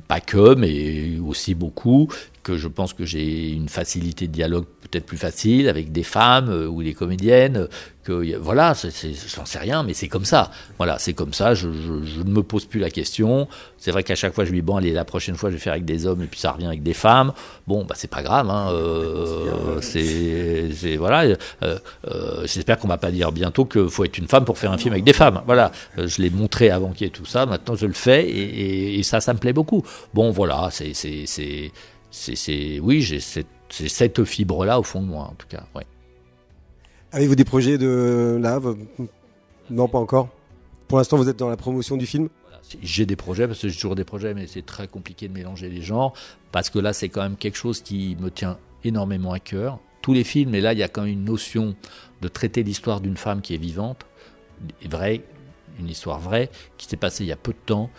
pas 0.08 0.20
que, 0.20 0.56
mais 0.56 1.20
aussi 1.20 1.54
beaucoup, 1.54 2.08
que 2.42 2.56
je 2.56 2.66
pense 2.66 2.92
que 2.92 3.04
j'ai 3.04 3.52
une 3.52 3.68
facilité 3.68 4.26
de 4.26 4.32
dialogue 4.32 4.66
peut-être 4.80 5.06
plus 5.06 5.16
facile 5.16 5.68
avec 5.68 5.92
des 5.92 6.02
femmes 6.02 6.50
ou 6.50 6.82
des 6.82 6.92
comédiennes, 6.92 7.68
que 8.04 8.36
voilà, 8.36 8.74
j'en 8.74 9.46
sais 9.46 9.58
rien, 9.58 9.82
mais 9.82 9.94
c'est 9.94 10.08
comme 10.08 10.24
ça. 10.24 10.50
Voilà, 10.76 10.98
c'est 10.98 11.14
comme 11.14 11.32
ça, 11.32 11.54
je, 11.54 11.68
ne 11.68 12.30
me 12.30 12.42
pose 12.42 12.66
plus 12.66 12.78
la 12.78 12.90
question. 12.90 13.48
C'est 13.78 13.90
vrai 13.90 14.02
qu'à 14.04 14.14
chaque 14.14 14.34
fois, 14.34 14.44
je 14.44 14.50
lui 14.50 14.58
dis, 14.58 14.62
bon, 14.62 14.76
allez, 14.76 14.92
la 14.92 15.04
prochaine 15.04 15.36
fois, 15.36 15.50
je 15.50 15.56
vais 15.56 15.60
faire 15.60 15.72
avec 15.72 15.84
des 15.84 16.06
hommes, 16.06 16.22
et 16.22 16.26
puis 16.26 16.38
ça 16.38 16.52
revient 16.52 16.66
avec 16.66 16.82
des 16.82 16.94
femmes. 16.94 17.32
Bon, 17.66 17.84
bah, 17.84 17.94
c'est 17.96 18.10
pas 18.10 18.22
grave, 18.22 18.48
hein, 18.48 18.70
euh, 18.72 19.80
c'est, 19.80 20.96
voilà. 20.96 21.24
Euh, 21.62 21.78
euh, 22.06 22.46
j'espère 22.46 22.78
qu'on 22.78 22.88
va 22.88 22.98
pas 22.98 23.10
dire 23.10 23.32
bientôt 23.32 23.64
qu'il 23.64 23.88
faut 23.88 24.04
être 24.04 24.18
une 24.18 24.28
femme 24.28 24.44
pour 24.44 24.58
faire 24.58 24.70
un 24.70 24.78
film 24.78 24.92
avec 24.92 25.04
des 25.04 25.12
femmes. 25.12 25.42
Voilà, 25.46 25.72
je 25.96 26.22
l'ai 26.22 26.30
montré 26.30 26.70
avant 26.70 26.90
qu'il 26.90 27.06
y 27.06 27.08
ait 27.08 27.12
tout 27.12 27.26
ça, 27.26 27.46
maintenant 27.46 27.74
je 27.74 27.86
le 27.86 27.92
fais, 27.92 28.28
et, 28.28 29.02
ça, 29.02 29.20
ça 29.20 29.32
me 29.32 29.38
plaît 29.38 29.52
beaucoup. 29.52 29.82
Bon, 30.12 30.30
voilà, 30.30 30.68
c'est, 30.70 30.92
oui, 32.80 33.02
j'ai 33.02 33.20
cette, 33.20 33.46
cette 33.70 34.24
fibre-là 34.24 34.78
au 34.78 34.82
fond 34.82 35.00
de 35.00 35.06
moi, 35.06 35.24
en 35.24 35.34
tout 35.34 35.48
cas, 35.48 35.64
ouais. 35.74 35.84
Avez-vous 37.14 37.36
des 37.36 37.44
projets 37.44 37.78
de 37.78 38.40
lave? 38.42 38.76
Non, 39.70 39.86
pas 39.86 40.00
encore. 40.00 40.30
Pour 40.88 40.98
l'instant, 40.98 41.16
vous 41.16 41.28
êtes 41.28 41.38
dans 41.38 41.48
la 41.48 41.56
promotion 41.56 41.96
du 41.96 42.06
film? 42.06 42.28
J'ai 42.82 43.06
des 43.06 43.14
projets, 43.14 43.46
parce 43.46 43.60
que 43.60 43.68
j'ai 43.68 43.74
toujours 43.76 43.94
des 43.94 44.02
projets, 44.02 44.34
mais 44.34 44.48
c'est 44.48 44.66
très 44.66 44.88
compliqué 44.88 45.28
de 45.28 45.32
mélanger 45.32 45.68
les 45.68 45.80
genres, 45.80 46.12
parce 46.50 46.70
que 46.70 46.80
là, 46.80 46.92
c'est 46.92 47.08
quand 47.08 47.22
même 47.22 47.36
quelque 47.36 47.56
chose 47.56 47.82
qui 47.82 48.16
me 48.18 48.32
tient 48.32 48.58
énormément 48.82 49.30
à 49.30 49.38
cœur. 49.38 49.78
Tous 50.02 50.12
les 50.12 50.24
films, 50.24 50.56
et 50.56 50.60
là, 50.60 50.72
il 50.72 50.80
y 50.80 50.82
a 50.82 50.88
quand 50.88 51.02
même 51.02 51.12
une 51.12 51.24
notion 51.24 51.76
de 52.20 52.26
traiter 52.26 52.64
l'histoire 52.64 53.00
d'une 53.00 53.16
femme 53.16 53.42
qui 53.42 53.54
est 53.54 53.58
vivante, 53.58 54.06
vraie, 54.84 55.22
une 55.78 55.88
histoire 55.88 56.18
vraie, 56.18 56.50
qui 56.78 56.88
s'est 56.88 56.96
passée 56.96 57.22
il 57.22 57.28
y 57.28 57.32
a 57.32 57.36
peu 57.36 57.52
de 57.52 57.58
temps, 57.64 57.90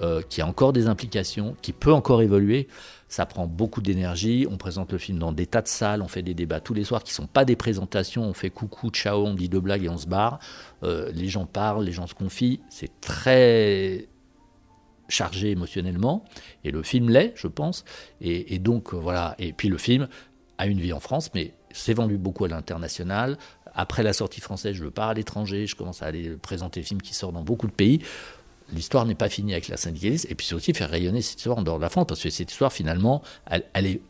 euh, 0.00 0.22
qui 0.28 0.40
a 0.40 0.46
encore 0.46 0.72
des 0.72 0.86
implications, 0.86 1.56
qui 1.60 1.72
peut 1.72 1.92
encore 1.92 2.22
évoluer. 2.22 2.68
Ça 3.08 3.26
prend 3.26 3.46
beaucoup 3.46 3.82
d'énergie. 3.82 4.46
On 4.50 4.56
présente 4.56 4.92
le 4.92 4.98
film 4.98 5.18
dans 5.18 5.32
des 5.32 5.46
tas 5.46 5.60
de 5.60 5.68
salles, 5.68 6.00
on 6.00 6.08
fait 6.08 6.22
des 6.22 6.32
débats 6.32 6.60
tous 6.60 6.72
les 6.72 6.84
soirs 6.84 7.04
qui 7.04 7.12
ne 7.12 7.16
sont 7.16 7.26
pas 7.26 7.44
des 7.44 7.56
présentations. 7.56 8.22
On 8.22 8.32
fait 8.32 8.50
coucou, 8.50 8.90
ciao, 8.90 9.26
on 9.26 9.34
dit 9.34 9.48
deux 9.50 9.60
blagues 9.60 9.84
et 9.84 9.88
on 9.90 9.98
se 9.98 10.06
barre. 10.06 10.38
Euh, 10.82 11.10
les 11.12 11.28
gens 11.28 11.44
parlent, 11.44 11.84
les 11.84 11.92
gens 11.92 12.06
se 12.06 12.14
confient. 12.14 12.60
C'est 12.70 13.00
très 13.00 14.08
chargé 15.08 15.50
émotionnellement. 15.50 16.24
Et 16.64 16.70
le 16.70 16.82
film 16.82 17.10
l'est, 17.10 17.32
je 17.36 17.48
pense. 17.48 17.84
Et, 18.20 18.58
donc, 18.58 18.94
euh, 18.94 18.96
voilà. 18.96 19.34
Et 19.38 19.52
puis 19.52 19.68
le 19.68 19.78
film 19.78 20.08
a 20.56 20.66
une 20.66 20.80
vie 20.80 20.92
en 20.92 21.00
France, 21.00 21.30
mais 21.34 21.54
s'est 21.70 21.94
vendu 21.94 22.16
beaucoup 22.16 22.44
à 22.46 22.48
l'international. 22.48 23.36
Après 23.74 24.02
la 24.02 24.12
sortie 24.12 24.40
française, 24.40 24.74
je 24.74 24.84
pas 24.86 25.08
à 25.08 25.14
l'étranger. 25.14 25.66
Je 25.66 25.76
commence 25.76 26.02
à 26.02 26.06
aller 26.06 26.30
présenter 26.36 26.80
le 26.80 26.86
film 26.86 27.02
qui 27.02 27.14
sort 27.14 27.32
dans 27.32 27.42
beaucoup 27.42 27.66
de 27.66 27.72
pays 27.72 28.00
l'histoire 28.72 29.06
n'est 29.06 29.14
pas 29.14 29.28
finie 29.28 29.52
avec 29.52 29.68
la 29.68 29.76
syndicaliste, 29.76 30.26
et 30.30 30.34
puis 30.34 30.52
aussi 30.54 30.72
faire 30.74 30.90
rayonner 30.90 31.22
cette 31.22 31.38
histoire 31.38 31.58
en 31.58 31.62
dehors 31.62 31.78
de 31.78 31.82
la 31.82 31.88
France, 31.88 32.06
parce 32.08 32.22
que 32.22 32.30
cette 32.30 32.50
histoire, 32.50 32.72
finalement, 32.72 33.22
elle, 33.50 33.86
est 33.86 34.00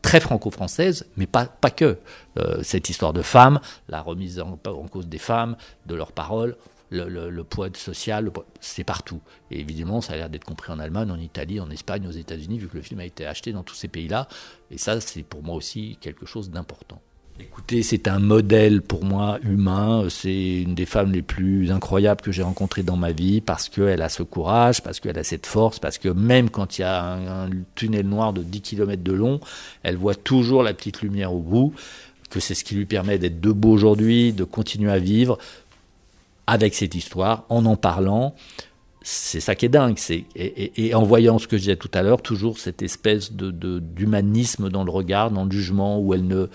très 0.00 0.20
franco-française, 0.20 1.06
mais 1.16 1.26
pas, 1.26 1.46
pas 1.46 1.70
que. 1.70 1.98
Euh, 2.38 2.62
cette 2.62 2.88
histoire 2.88 3.12
de 3.12 3.22
femmes, 3.22 3.60
la 3.88 4.00
remise 4.00 4.40
en, 4.40 4.56
cause 4.90 5.06
des 5.06 5.18
femmes, 5.18 5.56
de 5.86 5.94
leurs 5.94 6.12
paroles, 6.12 6.56
le, 6.90 7.08
le, 7.08 7.30
le 7.30 7.44
poids 7.44 7.68
social, 7.74 8.30
c'est 8.60 8.84
partout. 8.84 9.20
Et 9.50 9.60
évidemment, 9.60 10.00
ça 10.00 10.12
a 10.12 10.16
l'air 10.16 10.30
d'être 10.30 10.44
compris 10.44 10.72
en 10.72 10.78
Allemagne, 10.78 11.10
en 11.10 11.18
Italie, 11.18 11.58
en 11.58 11.70
Espagne, 11.70 12.06
aux 12.06 12.12
États-Unis, 12.12 12.58
vu 12.58 12.68
que 12.68 12.76
le 12.76 12.82
film 12.82 13.00
a 13.00 13.04
été 13.04 13.26
acheté 13.26 13.52
dans 13.52 13.62
tous 13.62 13.74
ces 13.74 13.88
pays-là. 13.88 14.28
Et 14.70 14.78
ça, 14.78 15.00
c'est 15.00 15.22
pour 15.22 15.42
moi 15.42 15.56
aussi 15.56 15.96
quelque 16.00 16.26
chose 16.26 16.50
d'important. 16.50 17.00
Écoutez, 17.40 17.82
c'est 17.82 18.08
un 18.08 18.18
modèle 18.18 18.82
pour 18.82 19.04
moi 19.04 19.38
humain. 19.42 20.06
C'est 20.08 20.62
une 20.62 20.74
des 20.74 20.86
femmes 20.86 21.12
les 21.12 21.22
plus 21.22 21.70
incroyables 21.70 22.20
que 22.20 22.32
j'ai 22.32 22.42
rencontrées 22.42 22.82
dans 22.82 22.96
ma 22.96 23.12
vie 23.12 23.40
parce 23.40 23.68
qu'elle 23.68 24.02
a 24.02 24.08
ce 24.08 24.22
courage, 24.22 24.82
parce 24.82 25.00
qu'elle 25.00 25.18
a 25.18 25.24
cette 25.24 25.46
force, 25.46 25.78
parce 25.78 25.98
que 25.98 26.08
même 26.08 26.50
quand 26.50 26.78
il 26.78 26.82
y 26.82 26.84
a 26.84 27.02
un, 27.02 27.46
un, 27.46 27.50
tunnel 27.74 28.06
noir 28.06 28.32
de 28.32 28.42
10 28.42 28.60
km 28.60 29.02
de 29.02 29.12
long, 29.12 29.40
elle 29.82 29.96
voit 29.96 30.14
toujours 30.14 30.62
la 30.62 30.74
petite 30.74 31.02
lumière 31.02 31.32
au 31.32 31.40
bout, 31.40 31.72
que 32.30 32.40
c'est 32.40 32.54
ce 32.54 32.64
qui 32.64 32.74
lui 32.74 32.86
permet 32.86 33.18
d'être 33.18 33.40
debout 33.40 33.70
aujourd'hui, 33.70 34.32
de 34.32 34.44
continuer 34.44 34.90
à 34.90 34.98
vivre 34.98 35.38
avec 36.46 36.74
cette 36.74 36.94
histoire, 36.94 37.44
en 37.48 37.64
en 37.66 37.76
parlant. 37.76 38.34
C'est 39.02 39.40
ça 39.40 39.54
qui 39.54 39.66
est 39.66 39.68
dingue. 39.68 39.98
Et, 40.36 40.94
en 40.94 41.02
voyant 41.02 41.38
ce 41.38 41.48
que 41.48 41.56
je 41.56 41.62
disais 41.62 41.76
tout 41.76 41.90
à 41.92 42.02
l'heure, 42.02 42.22
toujours 42.22 42.58
cette 42.58 42.82
espèce 42.82 43.32
de, 43.32 43.50
d'humanisme 43.80 44.68
dans 44.68 44.84
le 44.84 44.90
regard, 44.90 45.30
dans 45.30 45.44
le 45.44 45.50
jugement, 45.50 45.98
où 45.98 46.14
elle 46.14 46.26
ne 46.26 46.48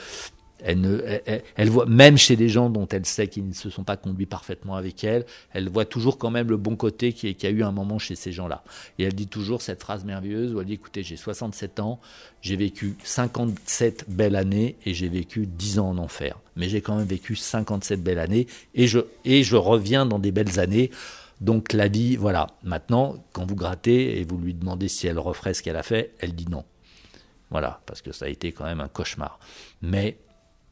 elle, 0.63 1.69
voit, 1.69 1.85
même 1.85 2.17
chez 2.17 2.35
des 2.35 2.49
gens 2.49 2.69
dont 2.69 2.87
elle 2.87 3.05
sait 3.05 3.27
qu'ils 3.27 3.47
ne 3.47 3.53
se 3.53 3.69
sont 3.69 3.83
pas 3.83 3.97
conduits 3.97 4.25
parfaitement 4.25 4.75
avec 4.75 5.03
elle, 5.03 5.25
elle 5.53 5.69
voit 5.69 5.85
toujours 5.85 6.17
quand 6.17 6.31
même 6.31 6.49
le 6.49 6.57
bon 6.57 6.75
côté 6.75 7.13
qui, 7.13 7.33
qui 7.35 7.47
a 7.47 7.49
eu 7.49 7.63
un 7.63 7.71
moment 7.71 7.99
chez 7.99 8.15
ces 8.15 8.31
gens-là. 8.31 8.63
Et 8.97 9.03
elle 9.03 9.13
dit 9.13 9.27
toujours 9.27 9.61
cette 9.61 9.81
phrase 9.81 10.03
merveilleuse 10.03 10.53
où 10.53 10.59
elle 10.59 10.65
dit 10.65 10.73
écoutez, 10.73 11.03
j'ai 11.03 11.17
67 11.17 11.79
ans, 11.79 11.99
j'ai 12.41 12.55
vécu 12.55 12.95
57 13.03 14.05
belles 14.07 14.35
années 14.35 14.75
et 14.85 14.93
j'ai 14.93 15.09
vécu 15.09 15.45
10 15.45 15.79
ans 15.79 15.89
en 15.89 15.97
enfer. 15.97 16.39
Mais 16.55 16.69
j'ai 16.69 16.81
quand 16.81 16.95
même 16.95 17.07
vécu 17.07 17.35
57 17.35 18.01
belles 18.01 18.19
années 18.19 18.47
et 18.73 18.87
je, 18.87 18.99
et 19.25 19.43
je 19.43 19.55
reviens 19.55 20.05
dans 20.05 20.19
des 20.19 20.31
belles 20.31 20.59
années 20.59 20.91
Donc 21.39 21.73
la 21.73 21.87
vie, 21.87 22.15
voilà. 22.15 22.47
Maintenant, 22.63 23.23
quand 23.31 23.45
vous 23.45 23.55
grattez 23.55 24.19
et 24.19 24.23
vous 24.23 24.37
lui 24.37 24.53
demandez 24.53 24.87
si 24.87 25.07
elle 25.07 25.19
referait 25.19 25.53
ce 25.53 25.61
qu'elle 25.61 25.75
a 25.75 25.83
fait, 25.83 26.13
elle 26.19 26.33
dit 26.33 26.47
non. 26.49 26.63
Voilà, 27.49 27.79
parce 27.85 28.01
que 28.01 28.11
ça 28.11 28.25
a 28.25 28.27
été 28.27 28.51
quand 28.51 28.65
même 28.65 28.81
un 28.81 28.87
cauchemar. 28.87 29.39
Mais 29.81 30.17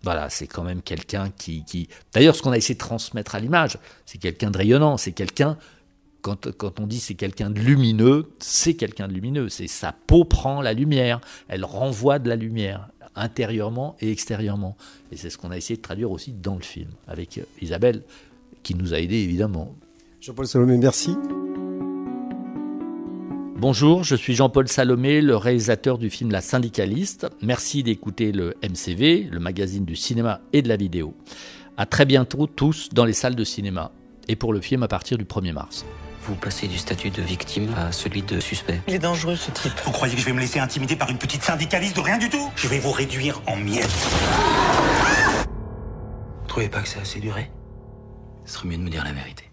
voilà, 0.06 0.30
c'est 0.30 0.48
quand 0.48 0.64
même 0.64 0.82
quelqu'un 0.82 1.32
qui, 1.36 1.66
qui... 1.66 1.90
D'ailleurs, 2.14 2.36
ce 2.36 2.44
qu'on 2.44 2.52
a 2.52 2.58
essayé 2.58 2.76
de 2.76 2.80
transmettre 2.80 3.34
à 3.34 3.40
l'image, 3.40 3.80
c'est 4.06 4.20
quelqu'un 4.20 4.52
de 4.52 4.58
rayonnant, 4.58 4.98
c'est 4.98 5.12
quelqu'un 5.12 5.58
quand, 6.22 6.52
quand, 6.52 6.80
on 6.80 6.88
dit 6.88 7.00
c'est 7.00 7.16
quelqu'un 7.16 7.50
de 7.50 7.60
lumineux, 7.60 8.32
c'est 8.40 8.76
quelqu'un 8.76 9.08
de 9.08 9.14
lumineux. 9.14 9.50
C'est 9.50 9.68
sa 9.68 9.92
peau 9.92 10.24
prend 10.24 10.62
la 10.62 10.74
lumière, 10.74 11.22
elle 11.48 11.66
renvoie 11.66 12.20
de 12.20 12.30
la 12.30 12.36
lumière 12.36 12.90
intérieurement 13.16 13.96
et 14.00 14.12
extérieurement. 14.12 14.78
Et 15.12 15.18
c'est 15.18 15.30
ce 15.30 15.38
qu'on 15.38 15.52
a 15.52 15.58
essayé 15.58 15.78
de 15.78 15.82
traduire 15.82 16.12
aussi 16.12 16.34
dans 16.34 16.56
le 16.56 16.64
film, 16.64 16.90
avec 17.08 17.40
Isabelle, 17.62 18.04
qui 18.64 18.76
nous 18.76 18.94
a 18.94 19.00
aidés 19.00 19.18
évidemment. 19.18 19.76
Jean-Paul 20.22 20.48
Salomé, 20.48 20.78
merci. 20.78 21.16
Bonjour, 23.68 24.04
je 24.04 24.16
suis 24.16 24.36
Jean-Paul 24.36 24.68
Salomé, 24.68 25.22
le 25.22 25.36
réalisateur 25.36 25.98
du 25.98 26.12
film 26.12 26.30
La 26.30 26.42
Syndicaliste. 26.42 27.26
Merci 27.42 27.82
d'écouter 27.82 28.32
le 28.32 28.54
MCV, 28.62 29.28
le 29.32 29.40
magazine 29.40 29.86
du 29.86 29.96
cinéma 29.96 30.40
et 30.54 30.62
de 30.62 30.68
la 30.70 30.76
vidéo. 30.76 31.16
À 31.76 31.88
très 31.88 32.06
bientôt 32.06 32.46
tous 32.46 32.90
dans 32.90 33.06
les 33.06 33.14
salles 33.14 33.34
de 33.34 33.44
cinéma 33.44 33.92
et 34.28 34.36
pour 34.36 34.54
le 34.54 34.62
film 34.62 34.84
à 34.84 34.88
partir 34.88 35.18
du 35.18 35.24
1er 35.24 35.52
mars. 35.52 35.84
Vous 36.28 36.36
passez 36.36 36.68
du 36.68 36.78
statut 36.78 37.10
de 37.10 37.24
victime 37.24 37.74
à 37.76 37.92
celui 37.92 38.22
de 38.22 38.40
suspect. 38.40 38.82
Il 38.88 38.94
est 38.94 39.00
dangereux 39.00 39.36
ce 39.36 39.50
type. 39.50 39.74
Vous 39.84 39.92
croyez 39.92 40.14
que 40.14 40.22
je 40.22 40.28
vais 40.28 40.34
me 40.34 40.42
laisser 40.42 40.60
intimider 40.60 40.96
par 40.96 41.10
une 41.10 41.18
petite 41.18 41.42
syndicaliste 41.42 41.96
de 41.96 42.02
rien 42.02 42.20
du 42.20 42.30
tout? 42.30 42.52
Je 42.56 42.68
vais 42.68 42.78
vous 42.78 42.92
réduire 42.92 43.42
en 43.48 43.56
miettes. 43.56 43.90
Vous 45.48 46.48
trouvez 46.48 46.70
pas 46.70 46.84
que 46.84 46.88
ça 46.88 47.00
a 47.00 47.02
assez 47.02 47.20
duré? 47.20 47.50
Ce 48.46 48.54
serait 48.54 48.68
mieux 48.68 48.78
de 48.78 48.84
me 48.84 48.92
dire 48.92 49.04
la 49.04 49.14
vérité. 49.14 49.45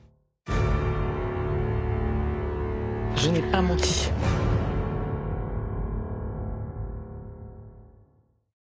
Je 3.17 3.29
n'ai 3.29 3.43
pas 3.43 3.63
menti. 3.63 4.11